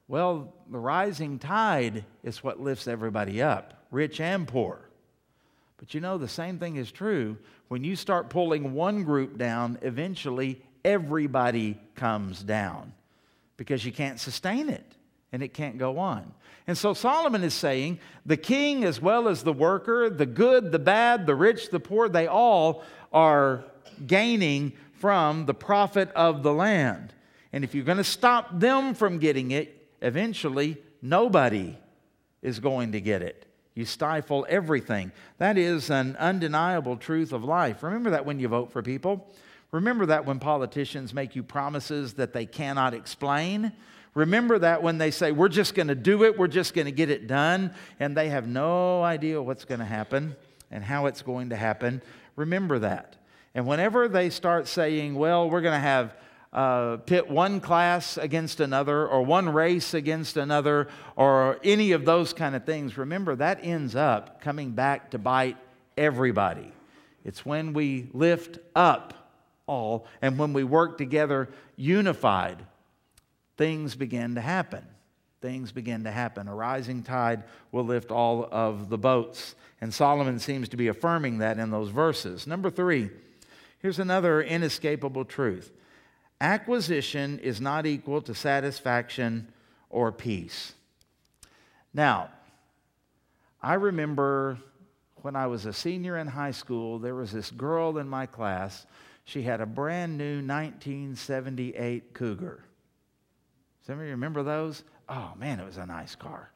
[0.07, 4.92] well, the rising tide is what lifts everybody up, rich and poor.
[5.83, 7.37] But you know, the same thing is true.
[7.67, 12.93] When you start pulling one group down, eventually everybody comes down
[13.57, 14.95] because you can't sustain it
[15.33, 16.35] and it can't go on.
[16.69, 20.79] And so Solomon is saying the king, as well as the worker, the good, the
[20.79, 23.65] bad, the rich, the poor, they all are
[24.07, 27.13] gaining from the profit of the land.
[27.53, 31.77] And if you're going to stop them from getting it, eventually nobody
[32.41, 33.47] is going to get it.
[33.75, 35.13] You stifle everything.
[35.39, 37.83] That is an undeniable truth of life.
[37.83, 39.31] Remember that when you vote for people.
[39.71, 43.73] Remember that when politicians make you promises that they cannot explain.
[44.15, 46.93] Remember that when they say, we're just going to do it, we're just going to
[46.93, 50.37] get it done, and they have no idea what's going to happen
[50.71, 52.03] and how it's going to happen.
[52.37, 53.17] Remember that.
[53.55, 56.15] And whenever they start saying, well, we're going to have
[56.53, 62.33] uh, pit one class against another or one race against another or any of those
[62.33, 65.57] kind of things, remember that ends up coming back to bite
[65.97, 66.73] everybody.
[67.25, 69.15] It's when we lift up
[69.67, 72.59] all and when we work together unified,
[73.57, 74.85] things begin to happen.
[75.41, 76.47] Things begin to happen.
[76.49, 79.55] A rising tide will lift all of the boats.
[79.81, 82.47] And Solomon seems to be affirming that in those verses.
[82.47, 83.11] Number three,
[83.81, 85.73] here's another inescapable truth
[86.43, 89.47] acquisition is not equal to satisfaction
[89.89, 90.73] or peace.
[91.95, 92.31] Now,
[93.63, 94.59] I remember
[95.23, 98.87] when I was a senior in high school, there was this girl in my class.
[99.25, 102.65] She had a brand new 1978 Cougar.
[103.87, 104.83] Some of you remember those?
[105.09, 106.51] Oh man, it was a nice car.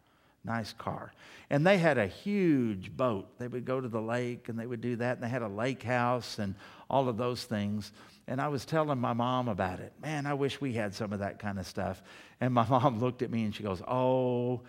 [0.45, 1.13] Nice car.
[1.49, 3.39] And they had a huge boat.
[3.39, 5.17] They would go to the lake and they would do that.
[5.17, 6.55] And they had a lake house and
[6.89, 7.93] all of those things.
[8.29, 9.93] And I was telling my mom about it.
[10.03, 12.03] Man, I wish we had some of that kind of stuff.
[12.41, 14.63] And my mom looked at me and she goes, Oh,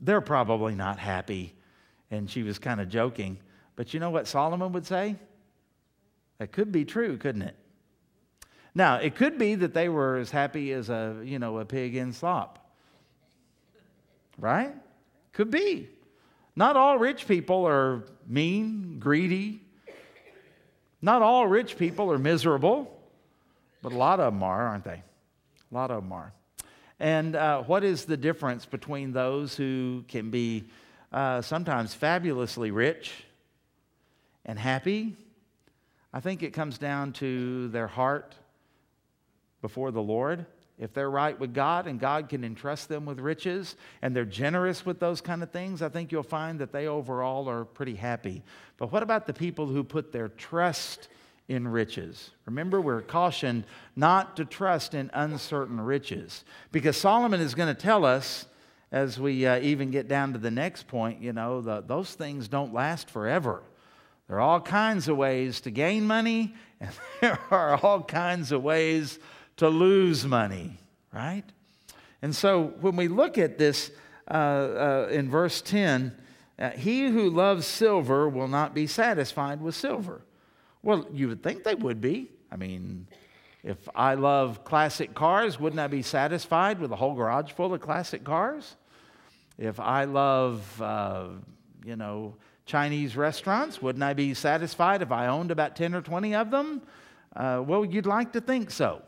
[0.00, 1.54] they're probably not happy.
[2.10, 3.38] And she was kind of joking.
[3.74, 5.16] But you know what Solomon would say?
[6.38, 7.56] That could be true, couldn't it?
[8.74, 11.96] Now, it could be that they were as happy as a, you know, a pig
[11.96, 12.70] in slop.
[14.38, 14.74] Right?
[15.32, 15.88] Could be.
[16.54, 19.62] Not all rich people are mean, greedy.
[21.02, 22.90] Not all rich people are miserable,
[23.82, 25.02] but a lot of them are, aren't they?
[25.70, 26.32] A lot of them are.
[26.98, 30.64] And uh, what is the difference between those who can be
[31.12, 33.12] uh, sometimes fabulously rich
[34.44, 35.16] and happy?
[36.12, 38.34] I think it comes down to their heart
[39.60, 40.46] before the Lord
[40.78, 44.84] if they're right with God and God can entrust them with riches and they're generous
[44.84, 48.42] with those kind of things, I think you'll find that they overall are pretty happy.
[48.76, 51.08] But what about the people who put their trust
[51.48, 52.30] in riches?
[52.44, 58.04] Remember, we're cautioned not to trust in uncertain riches because Solomon is going to tell
[58.04, 58.46] us.
[58.92, 62.46] As we uh, even get down to the next point, you know, the, those things
[62.46, 63.64] don't last forever.
[64.28, 68.62] There are all kinds of ways to gain money, and there are all kinds of
[68.62, 69.18] ways
[69.56, 70.78] to lose money,
[71.12, 71.44] right?
[72.22, 73.90] And so when we look at this
[74.30, 76.16] uh, uh, in verse 10,
[76.58, 80.22] uh, he who loves silver will not be satisfied with silver.
[80.82, 82.30] Well, you would think they would be.
[82.50, 83.06] I mean,
[83.62, 87.80] if I love classic cars, wouldn't I be satisfied with a whole garage full of
[87.80, 88.76] classic cars?
[89.58, 91.28] If I love, uh,
[91.84, 96.34] you know, Chinese restaurants, wouldn't I be satisfied if I owned about 10 or 20
[96.34, 96.82] of them?
[97.34, 99.02] Uh, well, you'd like to think so.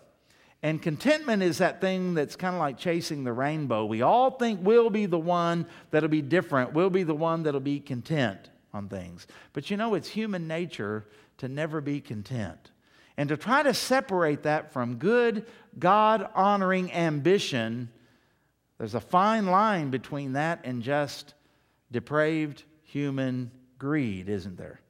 [0.62, 3.84] And contentment is that thing that's kind of like chasing the rainbow.
[3.84, 7.60] We all think we'll be the one that'll be different, we'll be the one that'll
[7.60, 9.26] be content on things.
[9.52, 11.06] But you know, it's human nature
[11.38, 12.72] to never be content.
[13.16, 15.46] And to try to separate that from good,
[15.78, 17.90] God honoring ambition,
[18.78, 21.34] there's a fine line between that and just
[21.90, 24.80] depraved human greed, isn't there?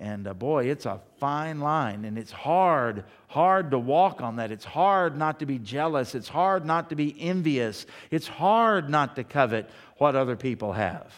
[0.00, 4.52] And uh, boy, it's a fine line, and it's hard, hard to walk on that.
[4.52, 6.14] It's hard not to be jealous.
[6.14, 7.84] It's hard not to be envious.
[8.12, 11.12] It's hard not to covet what other people have.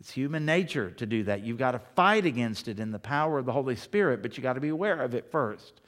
[0.00, 1.42] It's human nature to do that.
[1.42, 4.42] You've got to fight against it in the power of the Holy Spirit, but you've
[4.44, 5.80] got to be aware of it first.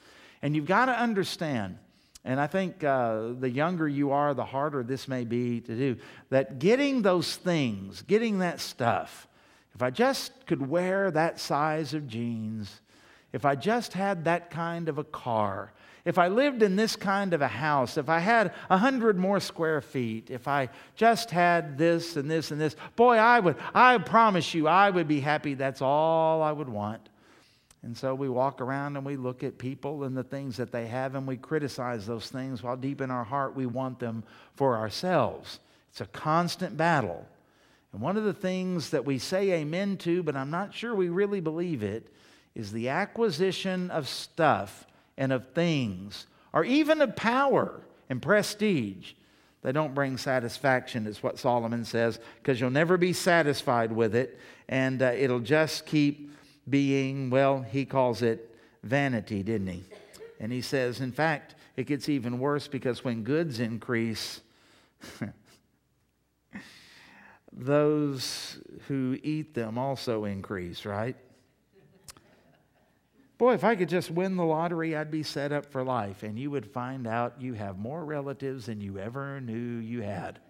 [0.42, 1.78] And you've got to understand,
[2.24, 5.96] and I think uh, the younger you are, the harder this may be to do,
[6.30, 9.27] that getting those things, getting that stuff,
[9.74, 12.80] if I just could wear that size of jeans,
[13.32, 15.72] if I just had that kind of a car,
[16.04, 19.40] if I lived in this kind of a house, if I had a hundred more
[19.40, 23.98] square feet, if I just had this and this and this, boy, I would, I
[23.98, 25.52] promise you, I would be happy.
[25.54, 27.08] That's all I would want.
[27.82, 30.86] And so we walk around and we look at people and the things that they
[30.86, 34.24] have and we criticize those things while deep in our heart we want them
[34.56, 35.60] for ourselves.
[35.90, 37.26] It's a constant battle.
[37.92, 41.08] And one of the things that we say amen to, but I'm not sure we
[41.08, 42.12] really believe it,
[42.54, 49.12] is the acquisition of stuff and of things, or even of power and prestige.
[49.62, 54.38] They don't bring satisfaction, is what Solomon says, because you'll never be satisfied with it,
[54.68, 56.30] and uh, it'll just keep
[56.68, 59.84] being, well, he calls it vanity, didn't he?
[60.40, 64.40] And he says, in fact, it gets even worse because when goods increase,
[67.58, 71.16] those who eat them also increase, right?
[73.36, 76.22] Boy, if I could just win the lottery, I'd be set up for life.
[76.22, 80.40] And you would find out you have more relatives than you ever knew you had.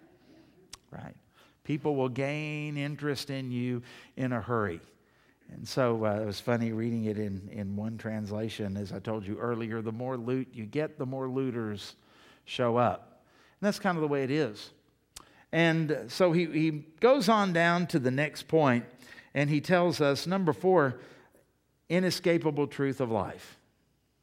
[0.91, 1.15] Right?
[1.63, 3.83] People will gain interest in you
[4.17, 4.79] in a hurry.
[5.51, 8.77] And so uh, it was funny reading it in, in one translation.
[8.77, 11.95] As I told you earlier, the more loot you get, the more looters
[12.45, 13.23] show up.
[13.59, 14.71] And that's kind of the way it is.
[15.51, 18.85] And so he, he goes on down to the next point,
[19.33, 20.99] and he tells us number four,
[21.89, 23.57] inescapable truth of life.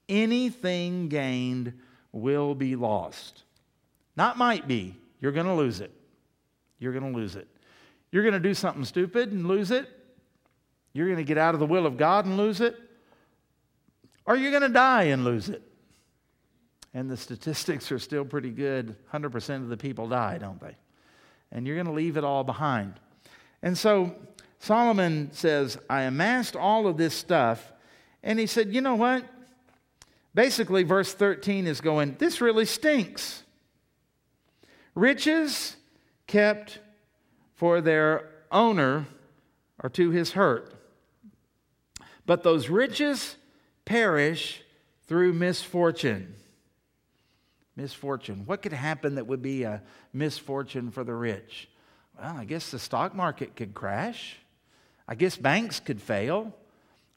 [0.09, 1.73] Anything gained
[2.13, 3.43] will be lost.
[4.17, 5.91] Not might be, you're going to lose it.
[6.79, 7.49] You're going to lose it.
[8.13, 9.89] You're going to do something stupid and lose it.
[10.93, 12.77] You're going to get out of the will of God and lose it.
[14.25, 15.63] Or you're going to die and lose it.
[16.95, 18.97] And the statistics are still pretty good.
[19.13, 20.77] 100% of the people die, don't they?
[21.53, 22.95] And you're going to leave it all behind.
[23.63, 24.15] And so
[24.59, 27.73] Solomon says, I amassed all of this stuff.
[28.23, 29.25] And he said, You know what?
[30.35, 33.43] Basically, verse 13 is going, This really stinks.
[34.95, 35.77] Riches
[36.27, 36.81] kept
[37.55, 39.07] for their owner
[39.81, 40.73] are to his hurt.
[42.25, 43.37] But those riches
[43.85, 44.63] perish
[45.07, 46.35] through misfortune.
[47.77, 48.45] Misfortune.
[48.47, 51.69] What could happen that would be a misfortune for the rich?
[52.19, 54.37] Well, I guess the stock market could crash.
[55.07, 56.55] I guess banks could fail.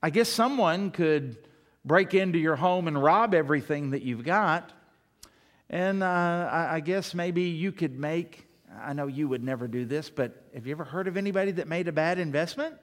[0.03, 1.37] I guess someone could
[1.85, 4.71] break into your home and rob everything that you've got.
[5.69, 8.47] And uh, I guess maybe you could make,
[8.81, 11.67] I know you would never do this, but have you ever heard of anybody that
[11.67, 12.75] made a bad investment?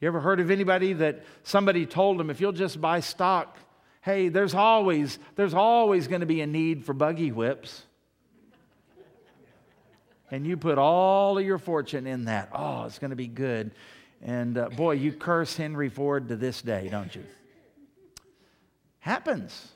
[0.00, 3.58] You ever heard of anybody that somebody told them, if you'll just buy stock,
[4.00, 7.82] hey, there's always, there's always going to be a need for buggy whips.
[10.30, 12.50] and you put all of your fortune in that.
[12.52, 13.72] Oh, it's going to be good.
[14.22, 17.24] And uh, boy, you curse Henry Ford to this day, don't you?
[19.00, 19.68] Happens.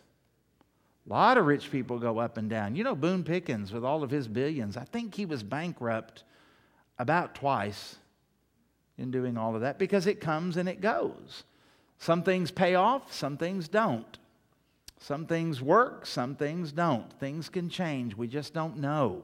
[1.06, 2.76] A lot of rich people go up and down.
[2.76, 6.24] You know, Boone Pickens, with all of his billions, I think he was bankrupt
[6.98, 7.96] about twice
[8.96, 11.44] in doing all of that because it comes and it goes.
[11.98, 14.18] Some things pay off, some things don't.
[15.00, 17.12] Some things work, some things don't.
[17.20, 18.16] Things can change.
[18.16, 19.22] We just don't know.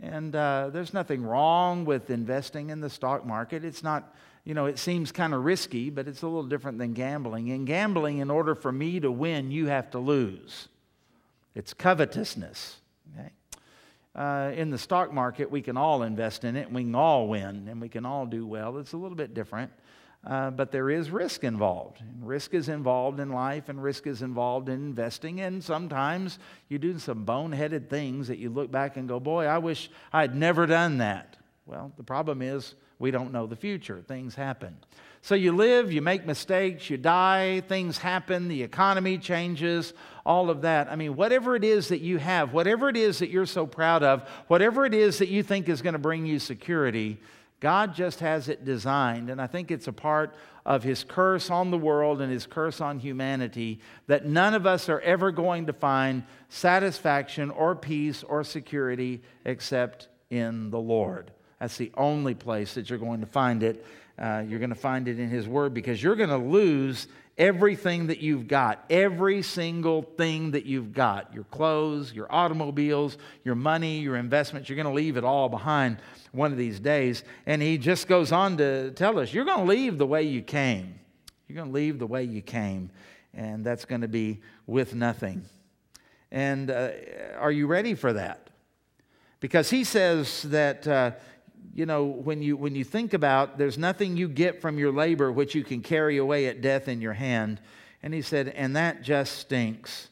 [0.00, 3.64] And uh, there's nothing wrong with investing in the stock market.
[3.64, 6.92] It's not, you know, it seems kind of risky, but it's a little different than
[6.92, 7.48] gambling.
[7.48, 10.68] In gambling, in order for me to win, you have to lose.
[11.54, 12.76] It's covetousness.
[13.14, 13.30] Okay?
[14.14, 17.28] Uh, in the stock market, we can all invest in it and we can all
[17.28, 18.78] win and we can all do well.
[18.78, 19.72] It's a little bit different,
[20.26, 22.00] uh, but there is risk involved.
[22.00, 25.40] And risk is involved in life and risk is involved in investing.
[25.40, 26.38] And sometimes
[26.68, 30.34] you do some boneheaded things that you look back and go, Boy, I wish I'd
[30.34, 31.36] never done that.
[31.66, 34.76] Well, the problem is we don't know the future, things happen.
[35.20, 39.92] So you live, you make mistakes, you die, things happen, the economy changes,
[40.24, 40.90] all of that.
[40.90, 44.02] I mean, whatever it is that you have, whatever it is that you're so proud
[44.02, 47.18] of, whatever it is that you think is going to bring you security,
[47.60, 49.30] God just has it designed.
[49.30, 50.34] And I think it's a part
[50.64, 54.88] of His curse on the world and His curse on humanity that none of us
[54.88, 61.30] are ever going to find satisfaction or peace or security except in the Lord.
[61.58, 63.84] That's the only place that you're going to find it.
[64.18, 68.08] Uh, you're going to find it in His Word because you're going to lose everything
[68.08, 74.00] that you've got, every single thing that you've got your clothes, your automobiles, your money,
[74.00, 74.68] your investments.
[74.68, 75.98] You're going to leave it all behind
[76.32, 77.22] one of these days.
[77.46, 80.42] And He just goes on to tell us you're going to leave the way you
[80.42, 80.98] came.
[81.46, 82.90] You're going to leave the way you came,
[83.32, 85.44] and that's going to be with nothing.
[86.30, 86.90] And uh,
[87.38, 88.50] are you ready for that?
[89.40, 90.86] Because He says that.
[90.86, 91.12] Uh,
[91.74, 95.30] you know, when you, when you think about there's nothing you get from your labor
[95.30, 97.60] which you can carry away at death in your hand.
[98.02, 100.08] And he said, and that just stinks.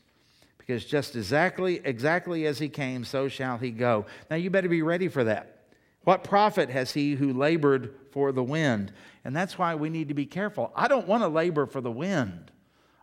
[0.58, 4.06] Because just exactly, exactly as he came, so shall he go.
[4.30, 5.64] Now you better be ready for that.
[6.02, 8.92] What profit has he who labored for the wind?
[9.24, 10.72] And that's why we need to be careful.
[10.74, 12.52] I don't want to labor for the wind.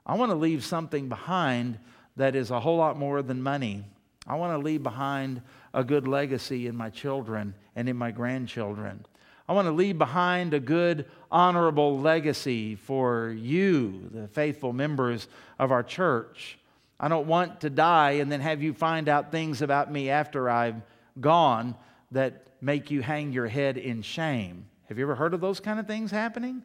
[0.06, 1.80] I want to leave something behind
[2.16, 3.84] that is a whole lot more than money.
[4.26, 5.42] I want to leave behind
[5.74, 9.06] a good legacy in my children and in my grandchildren.
[9.48, 15.28] I want to leave behind a good, honorable legacy for you, the faithful members
[15.60, 16.58] of our church.
[17.00, 20.50] I don't want to die and then have you find out things about me after
[20.50, 20.82] I've
[21.20, 21.76] gone
[22.12, 24.66] that make you hang your head in shame.
[24.88, 26.64] Have you ever heard of those kind of things happening?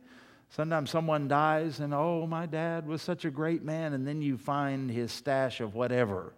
[0.51, 4.39] Sometimes someone dies and, oh, my dad was such a great man, and then you
[4.39, 6.33] find his stash of whatever.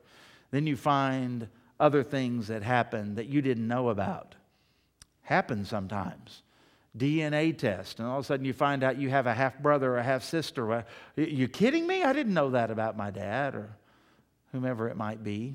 [0.50, 1.48] Then you find
[1.80, 4.34] other things that happen that you didn't know about.
[5.22, 6.42] Happen sometimes.
[6.96, 9.92] DNA test, and all of a sudden you find out you have a half brother
[9.92, 10.72] or a half sister.
[10.72, 10.84] Are
[11.16, 12.02] you kidding me?
[12.02, 13.70] I didn't know that about my dad or
[14.52, 15.54] whomever it might be.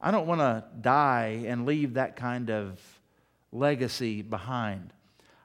[0.00, 2.80] I don't want to die and leave that kind of
[3.52, 4.94] legacy behind.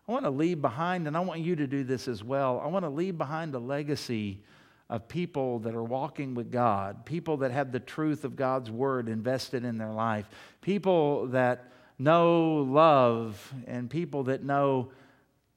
[0.07, 2.61] I want to leave behind, and I want you to do this as well.
[2.63, 4.43] I want to leave behind a legacy
[4.89, 9.09] of people that are walking with God, people that have the truth of God's word
[9.09, 10.29] invested in their life,
[10.61, 14.91] people that know love, and people that know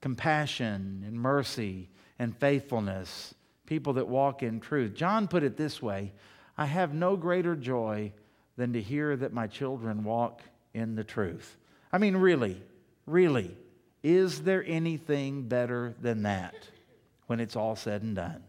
[0.00, 3.34] compassion and mercy and faithfulness,
[3.66, 4.94] people that walk in truth.
[4.94, 6.12] John put it this way
[6.56, 8.12] I have no greater joy
[8.56, 10.42] than to hear that my children walk
[10.74, 11.56] in the truth.
[11.92, 12.60] I mean, really,
[13.06, 13.56] really,
[14.02, 16.54] is there anything better than that
[17.26, 18.42] when it's all said and done?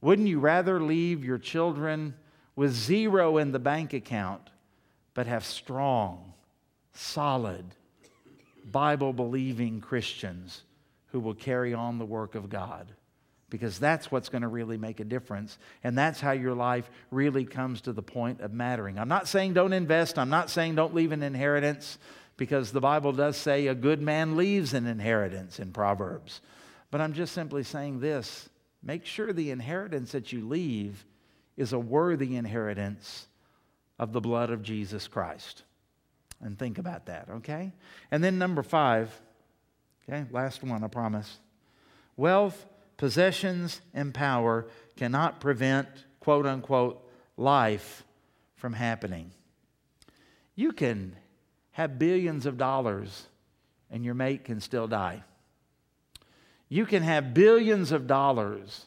[0.00, 2.14] Wouldn't you rather leave your children
[2.54, 4.42] with zero in the bank account,
[5.14, 6.32] but have strong,
[6.92, 7.64] solid,
[8.70, 10.62] Bible believing Christians
[11.08, 12.92] who will carry on the work of God?
[13.48, 15.56] Because that's what's going to really make a difference.
[15.84, 18.98] And that's how your life really comes to the point of mattering.
[18.98, 21.98] I'm not saying don't invest, I'm not saying don't leave an inheritance,
[22.36, 26.40] because the Bible does say a good man leaves an inheritance in Proverbs.
[26.90, 28.48] But I'm just simply saying this
[28.86, 31.04] Make sure the inheritance that you leave
[31.56, 33.26] is a worthy inheritance
[33.98, 35.64] of the blood of Jesus Christ.
[36.40, 37.72] And think about that, okay?
[38.12, 39.10] And then number five,
[40.08, 41.38] okay, last one, I promise.
[42.16, 42.64] Wealth,
[42.96, 45.88] possessions, and power cannot prevent,
[46.20, 47.04] quote unquote,
[47.36, 48.04] life
[48.54, 49.32] from happening.
[50.54, 51.16] You can
[51.72, 53.26] have billions of dollars
[53.90, 55.24] and your mate can still die.
[56.68, 58.86] You can have billions of dollars,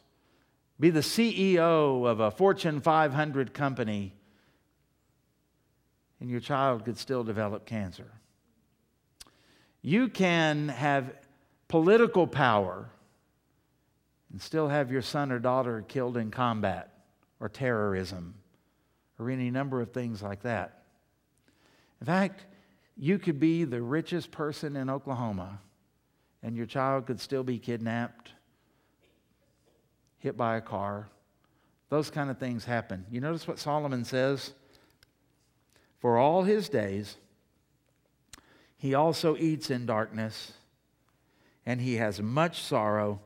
[0.79, 4.13] be the CEO of a Fortune 500 company,
[6.19, 8.11] and your child could still develop cancer.
[9.81, 11.13] You can have
[11.69, 12.89] political power
[14.31, 16.93] and still have your son or daughter killed in combat
[17.39, 18.35] or terrorism
[19.17, 20.83] or any number of things like that.
[22.01, 22.45] In fact,
[22.97, 25.59] you could be the richest person in Oklahoma
[26.41, 28.31] and your child could still be kidnapped,
[30.17, 31.09] hit by a car.
[31.89, 33.05] Those kind of things happen.
[33.09, 34.53] You notice what Solomon says?
[35.99, 37.17] For all his days,
[38.77, 40.53] he also eats in darkness,
[41.65, 43.19] and he has much sorrow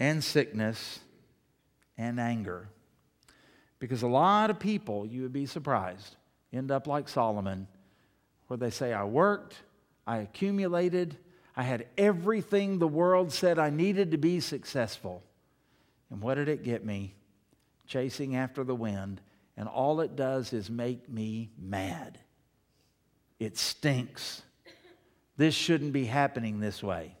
[0.00, 1.00] and sickness
[1.96, 2.68] and anger.
[3.78, 6.16] Because a lot of people, you would be surprised,
[6.52, 7.68] end up like Solomon,
[8.48, 9.56] where they say, I worked,
[10.06, 11.16] I accumulated,
[11.56, 15.22] I had everything the world said I needed to be successful.
[16.10, 17.14] And what did it get me?
[17.86, 19.20] Chasing after the wind.
[19.56, 22.18] And all it does is make me mad.
[23.38, 24.42] It stinks.
[25.36, 27.14] This shouldn't be happening this way.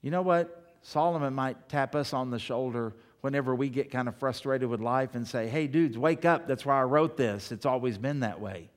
[0.00, 0.74] You know what?
[0.82, 5.14] Solomon might tap us on the shoulder whenever we get kind of frustrated with life
[5.14, 6.46] and say, hey, dudes, wake up.
[6.46, 7.52] That's why I wrote this.
[7.52, 8.68] It's always been that way.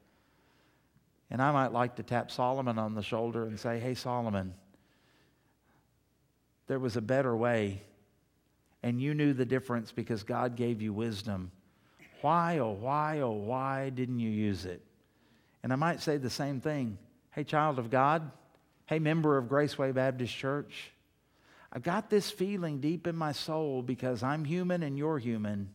[1.30, 4.54] And I might like to tap Solomon on the shoulder and say, Hey, Solomon,
[6.68, 7.82] there was a better way,
[8.84, 11.52] and you knew the difference because God gave you wisdom.
[12.22, 14.82] Why, oh, why, oh, why didn't you use it?
[15.64, 16.98] And I might say the same thing.
[17.32, 18.32] Hey, child of God,
[18.86, 20.92] hey, member of Graceway Baptist Church,
[21.72, 25.70] I've got this feeling deep in my soul because I'm human and you're human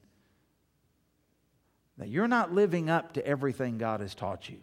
[1.99, 4.57] that you're not living up to everything God has taught you.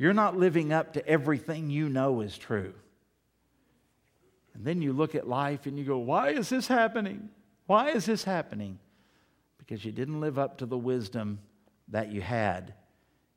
[0.00, 2.72] You're not living up to everything you know is true.
[4.54, 7.28] And then you look at life and you go, Why is this happening?
[7.66, 8.78] Why is this happening?
[9.58, 11.38] Because you didn't live up to the wisdom
[11.88, 12.72] that you had.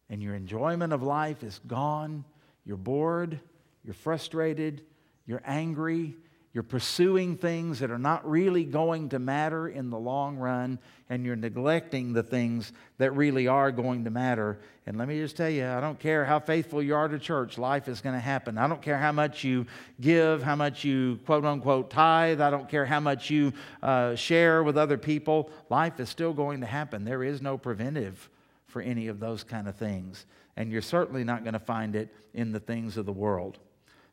[0.10, 2.24] And your enjoyment of life is gone.
[2.64, 3.42] You're bored.
[3.84, 4.84] You're frustrated.
[5.26, 6.16] You're angry.
[6.54, 10.78] You're pursuing things that are not really going to matter in the long run,
[11.10, 14.60] and you're neglecting the things that really are going to matter.
[14.86, 17.58] And let me just tell you, I don't care how faithful you are to church,
[17.58, 18.60] life is going to happen.
[18.60, 19.66] I don't care how much you
[20.00, 24.62] give, how much you quote unquote tithe, I don't care how much you uh, share
[24.62, 25.50] with other people.
[25.72, 27.04] Life is still going to happen.
[27.04, 28.30] There is no preventive
[28.68, 30.28] for any of those kind of things.
[30.56, 33.58] And you're certainly not going to find it in the things of the world.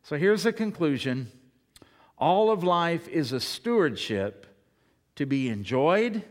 [0.01, 1.31] So here's the conclusion
[2.21, 4.45] all of life is a stewardship
[5.15, 6.23] to be enjoyed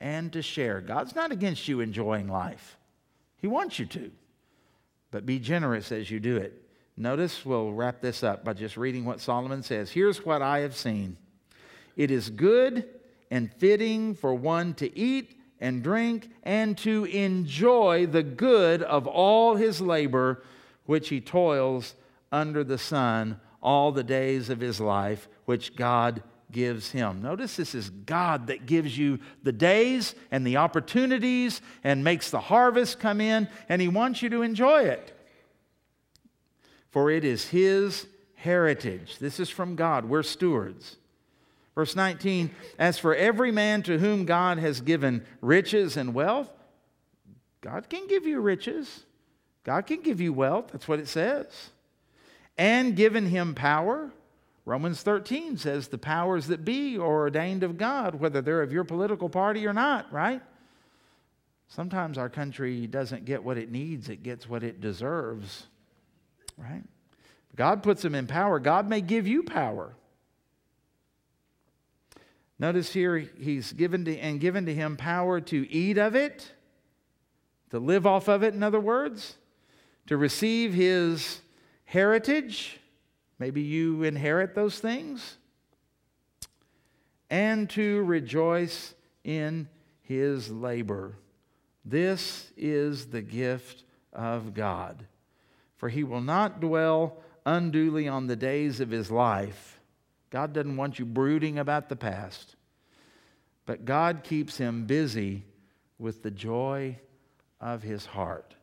[0.00, 0.80] and to share.
[0.80, 2.78] God's not against you enjoying life,
[3.36, 4.10] He wants you to.
[5.12, 6.62] But be generous as you do it.
[6.96, 9.90] Notice, we'll wrap this up by just reading what Solomon says.
[9.90, 11.16] Here's what I have seen
[11.96, 12.88] it is good
[13.30, 19.56] and fitting for one to eat and drink and to enjoy the good of all
[19.56, 20.42] his labor
[20.86, 21.94] which he toils
[22.32, 27.22] under the sun all the days of his life, which God gives him.
[27.22, 32.40] Notice this is God that gives you the days and the opportunities and makes the
[32.40, 35.16] harvest come in, and he wants you to enjoy it.
[36.90, 39.18] For it is his heritage.
[39.18, 40.06] This is from God.
[40.06, 40.96] We're stewards.
[41.74, 46.50] Verse 19 As for every man to whom God has given riches and wealth,
[47.60, 49.04] God can give you riches.
[49.62, 50.70] God can give you wealth.
[50.72, 51.70] That's what it says.
[52.60, 54.10] And given him power.
[54.66, 58.84] Romans 13 says the powers that be are ordained of God, whether they're of your
[58.84, 60.42] political party or not, right?
[61.68, 65.68] Sometimes our country doesn't get what it needs, it gets what it deserves,
[66.58, 66.82] right?
[67.56, 68.60] God puts them in power.
[68.60, 69.94] God may give you power.
[72.58, 76.52] Notice here, he's given to, and given to him power to eat of it,
[77.70, 79.36] to live off of it, in other words,
[80.08, 81.40] to receive his
[81.90, 82.78] heritage.
[83.40, 85.38] Maybe you inherit those things.
[87.28, 89.68] And to rejoice in
[90.02, 91.16] his labor.
[91.84, 93.82] This is the gift
[94.12, 95.04] of God.
[95.78, 99.80] For he will not dwell unduly on the days of his life.
[100.30, 102.54] God doesn't want you brooding about the past,
[103.66, 105.44] but God keeps him busy
[105.98, 106.98] with the joy
[107.60, 108.54] of his heart.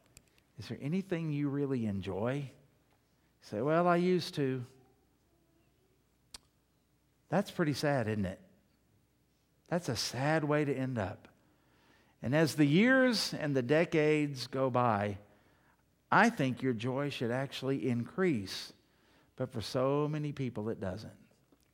[0.58, 2.52] Is there anything you really enjoy?
[3.50, 4.66] Say, Well, I used to.
[7.30, 8.40] That's pretty sad, isn't it?
[9.70, 11.28] That's a sad way to end up.
[12.22, 15.18] And as the years and the decades go by,
[16.12, 18.74] I think your joy should actually increase.
[19.36, 21.12] But for so many people, it doesn't.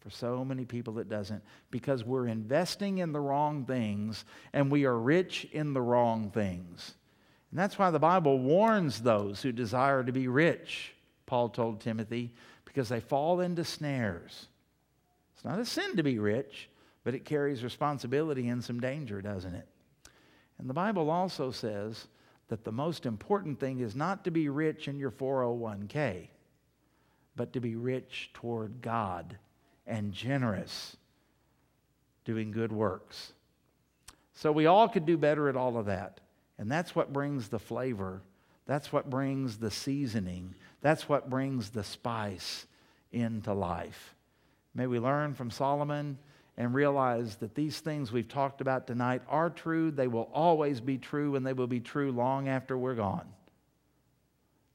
[0.02, 1.44] For so many people, it doesn't.
[1.72, 6.94] Because we're investing in the wrong things and we are rich in the wrong things.
[7.52, 10.94] And that's why the Bible warns those who desire to be rich,
[11.34, 12.32] Paul told Timothy,
[12.64, 14.50] because they fall into snares.
[15.34, 16.70] It's not a sin to be rich,
[17.04, 19.68] but it carries responsibility and some danger, doesn't it?
[20.60, 22.06] And the Bible also says
[22.50, 26.28] that the most important thing is not to be rich in your 401k,
[27.36, 29.36] but to be rich toward God
[29.88, 30.98] and generous,
[32.26, 33.34] doing good works.
[34.36, 36.20] So we all could do better at all of that.
[36.60, 38.22] And that's what brings the flavor.
[38.68, 40.54] That's what brings the seasoning.
[40.84, 42.68] That's what brings the spice
[43.14, 44.14] into life.
[44.76, 46.18] May we learn from Solomon
[46.58, 49.92] and realize that these things we've talked about tonight are true.
[49.92, 53.28] They will always be true, and they will be true long after we're gone.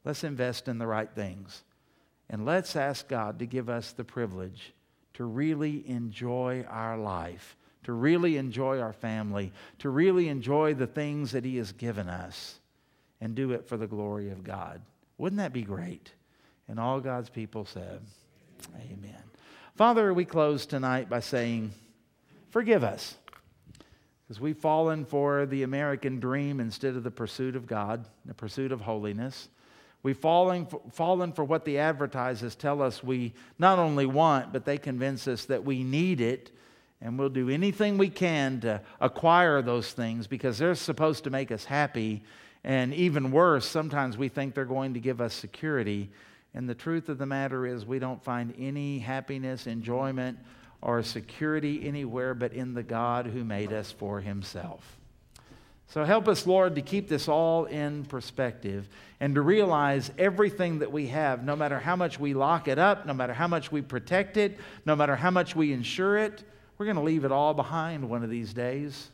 [0.03, 1.63] Let's invest in the right things.
[2.31, 4.73] And let's ask God to give us the privilege
[5.15, 11.33] to really enjoy our life, to really enjoy our family, to really enjoy the things
[11.33, 12.61] that He has given us,
[13.21, 14.81] and do it for the glory of God.
[15.19, 16.13] Wouldn't that be great?
[16.69, 18.01] And all God's people said,
[18.77, 19.23] Amen.
[19.77, 21.73] Father, we close tonight by saying,
[22.51, 23.17] Forgive us.
[24.29, 28.73] Because we've fallen for the American dream instead of the pursuit of God, the pursuit
[28.73, 29.49] of holiness.
[30.03, 34.65] We've fallen for, fallen for what the advertisers tell us we not only want, but
[34.65, 36.51] they convince us that we need it.
[37.01, 41.51] And we'll do anything we can to acquire those things because they're supposed to make
[41.51, 42.23] us happy.
[42.65, 46.11] And even worse, sometimes we think they're going to give us security.
[46.55, 50.39] And the truth of the matter is, we don't find any happiness, enjoyment,
[50.83, 54.99] or security anywhere but in the God who made us for himself.
[55.89, 58.89] So help us, Lord, to keep this all in perspective
[59.21, 63.07] and to realize everything that we have, no matter how much we lock it up,
[63.07, 66.45] no matter how much we protect it, no matter how much we insure it,
[66.77, 69.09] we're going to leave it all behind one of these days.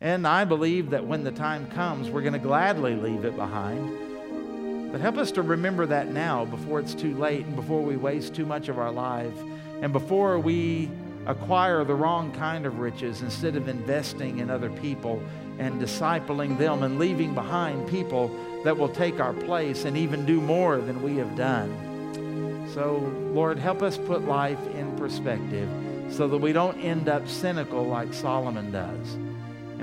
[0.00, 4.92] And I believe that when the time comes, we're going to gladly leave it behind.
[4.92, 8.34] But help us to remember that now before it's too late and before we waste
[8.34, 9.34] too much of our life
[9.82, 10.90] and before we
[11.26, 15.22] acquire the wrong kind of riches instead of investing in other people
[15.58, 18.30] and discipling them and leaving behind people
[18.64, 22.68] that will take our place and even do more than we have done.
[22.74, 22.98] So,
[23.32, 25.68] Lord, help us put life in perspective
[26.10, 29.16] so that we don't end up cynical like Solomon does.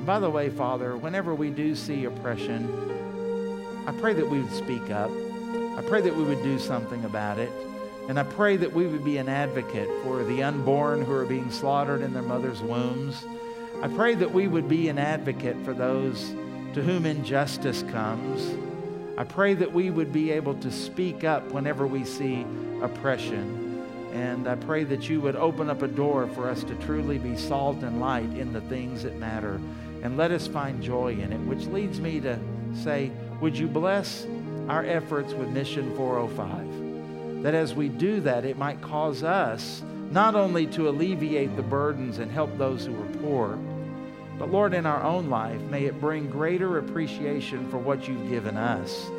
[0.03, 2.67] And by the way, Father, whenever we do see oppression,
[3.87, 5.09] I pray that we would speak up.
[5.77, 7.49] I pray that we would do something about it.
[8.09, 11.49] And I pray that we would be an advocate for the unborn who are being
[11.49, 13.23] slaughtered in their mother's wombs.
[13.81, 16.35] I pray that we would be an advocate for those
[16.73, 18.53] to whom injustice comes.
[19.17, 22.45] I pray that we would be able to speak up whenever we see
[22.81, 23.63] oppression.
[24.11, 27.37] And I pray that you would open up a door for us to truly be
[27.37, 29.61] salt and light in the things that matter.
[30.03, 32.37] And let us find joy in it, which leads me to
[32.75, 34.27] say, would you bless
[34.67, 37.43] our efforts with Mission 405?
[37.43, 39.81] That as we do that, it might cause us
[40.11, 43.57] not only to alleviate the burdens and help those who are poor,
[44.37, 48.57] but Lord, in our own life, may it bring greater appreciation for what you've given
[48.57, 49.09] us,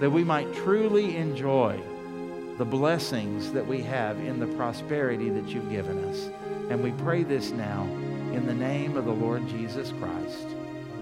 [0.00, 1.80] that we might truly enjoy
[2.58, 6.28] the blessings that we have in the prosperity that you've given us.
[6.70, 7.88] And we pray this now
[8.34, 10.46] in the name of the Lord Jesus Christ.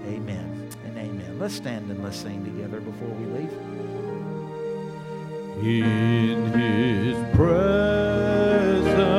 [0.05, 1.39] Amen and amen.
[1.39, 3.51] Let's stand and let's sing together before we leave.
[5.65, 9.12] In his presence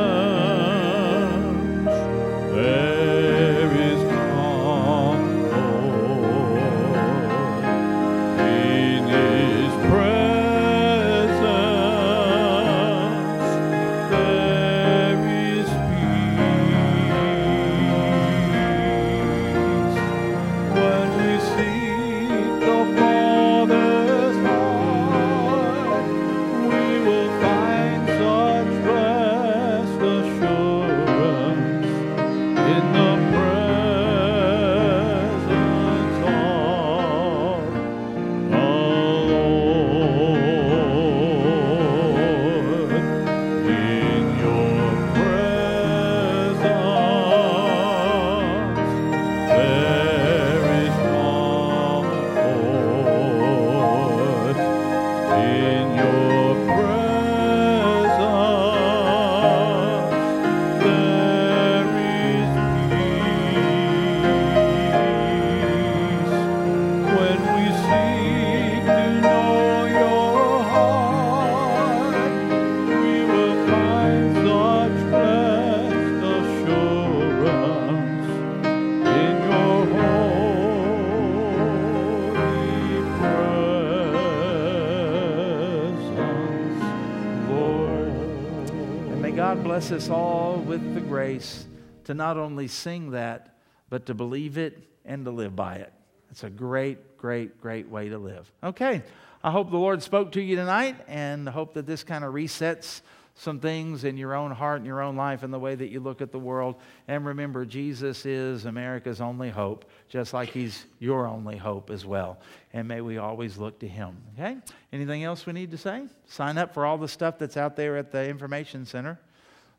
[89.74, 91.66] bless us all with the grace
[92.04, 93.58] to not only sing that,
[93.90, 95.92] but to believe it and to live by it.
[96.30, 98.48] It's a great, great, great way to live.
[98.62, 99.02] Okay.
[99.42, 103.00] I hope the Lord spoke to you tonight and hope that this kind of resets
[103.34, 105.98] some things in your own heart and your own life and the way that you
[105.98, 106.76] look at the world.
[107.08, 112.38] And remember, Jesus is America's only hope, just like He's your only hope as well.
[112.72, 114.18] And may we always look to Him.
[114.34, 114.56] Okay?
[114.92, 116.04] Anything else we need to say?
[116.26, 119.18] Sign up for all the stuff that's out there at the Information Center.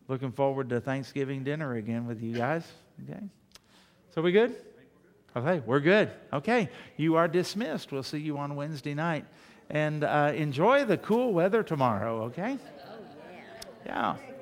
[0.07, 2.63] Looking forward to Thanksgiving dinner again with you guys.
[3.03, 3.23] Okay?
[4.13, 4.55] So we good?
[5.35, 6.11] Okay, we're good.
[6.31, 7.91] Okay, you are dismissed.
[7.91, 9.25] We'll see you on Wednesday night.
[9.69, 12.57] And uh, enjoy the cool weather tomorrow, okay?
[12.61, 12.97] Oh,
[13.85, 14.15] yeah.
[14.17, 14.34] Yeah.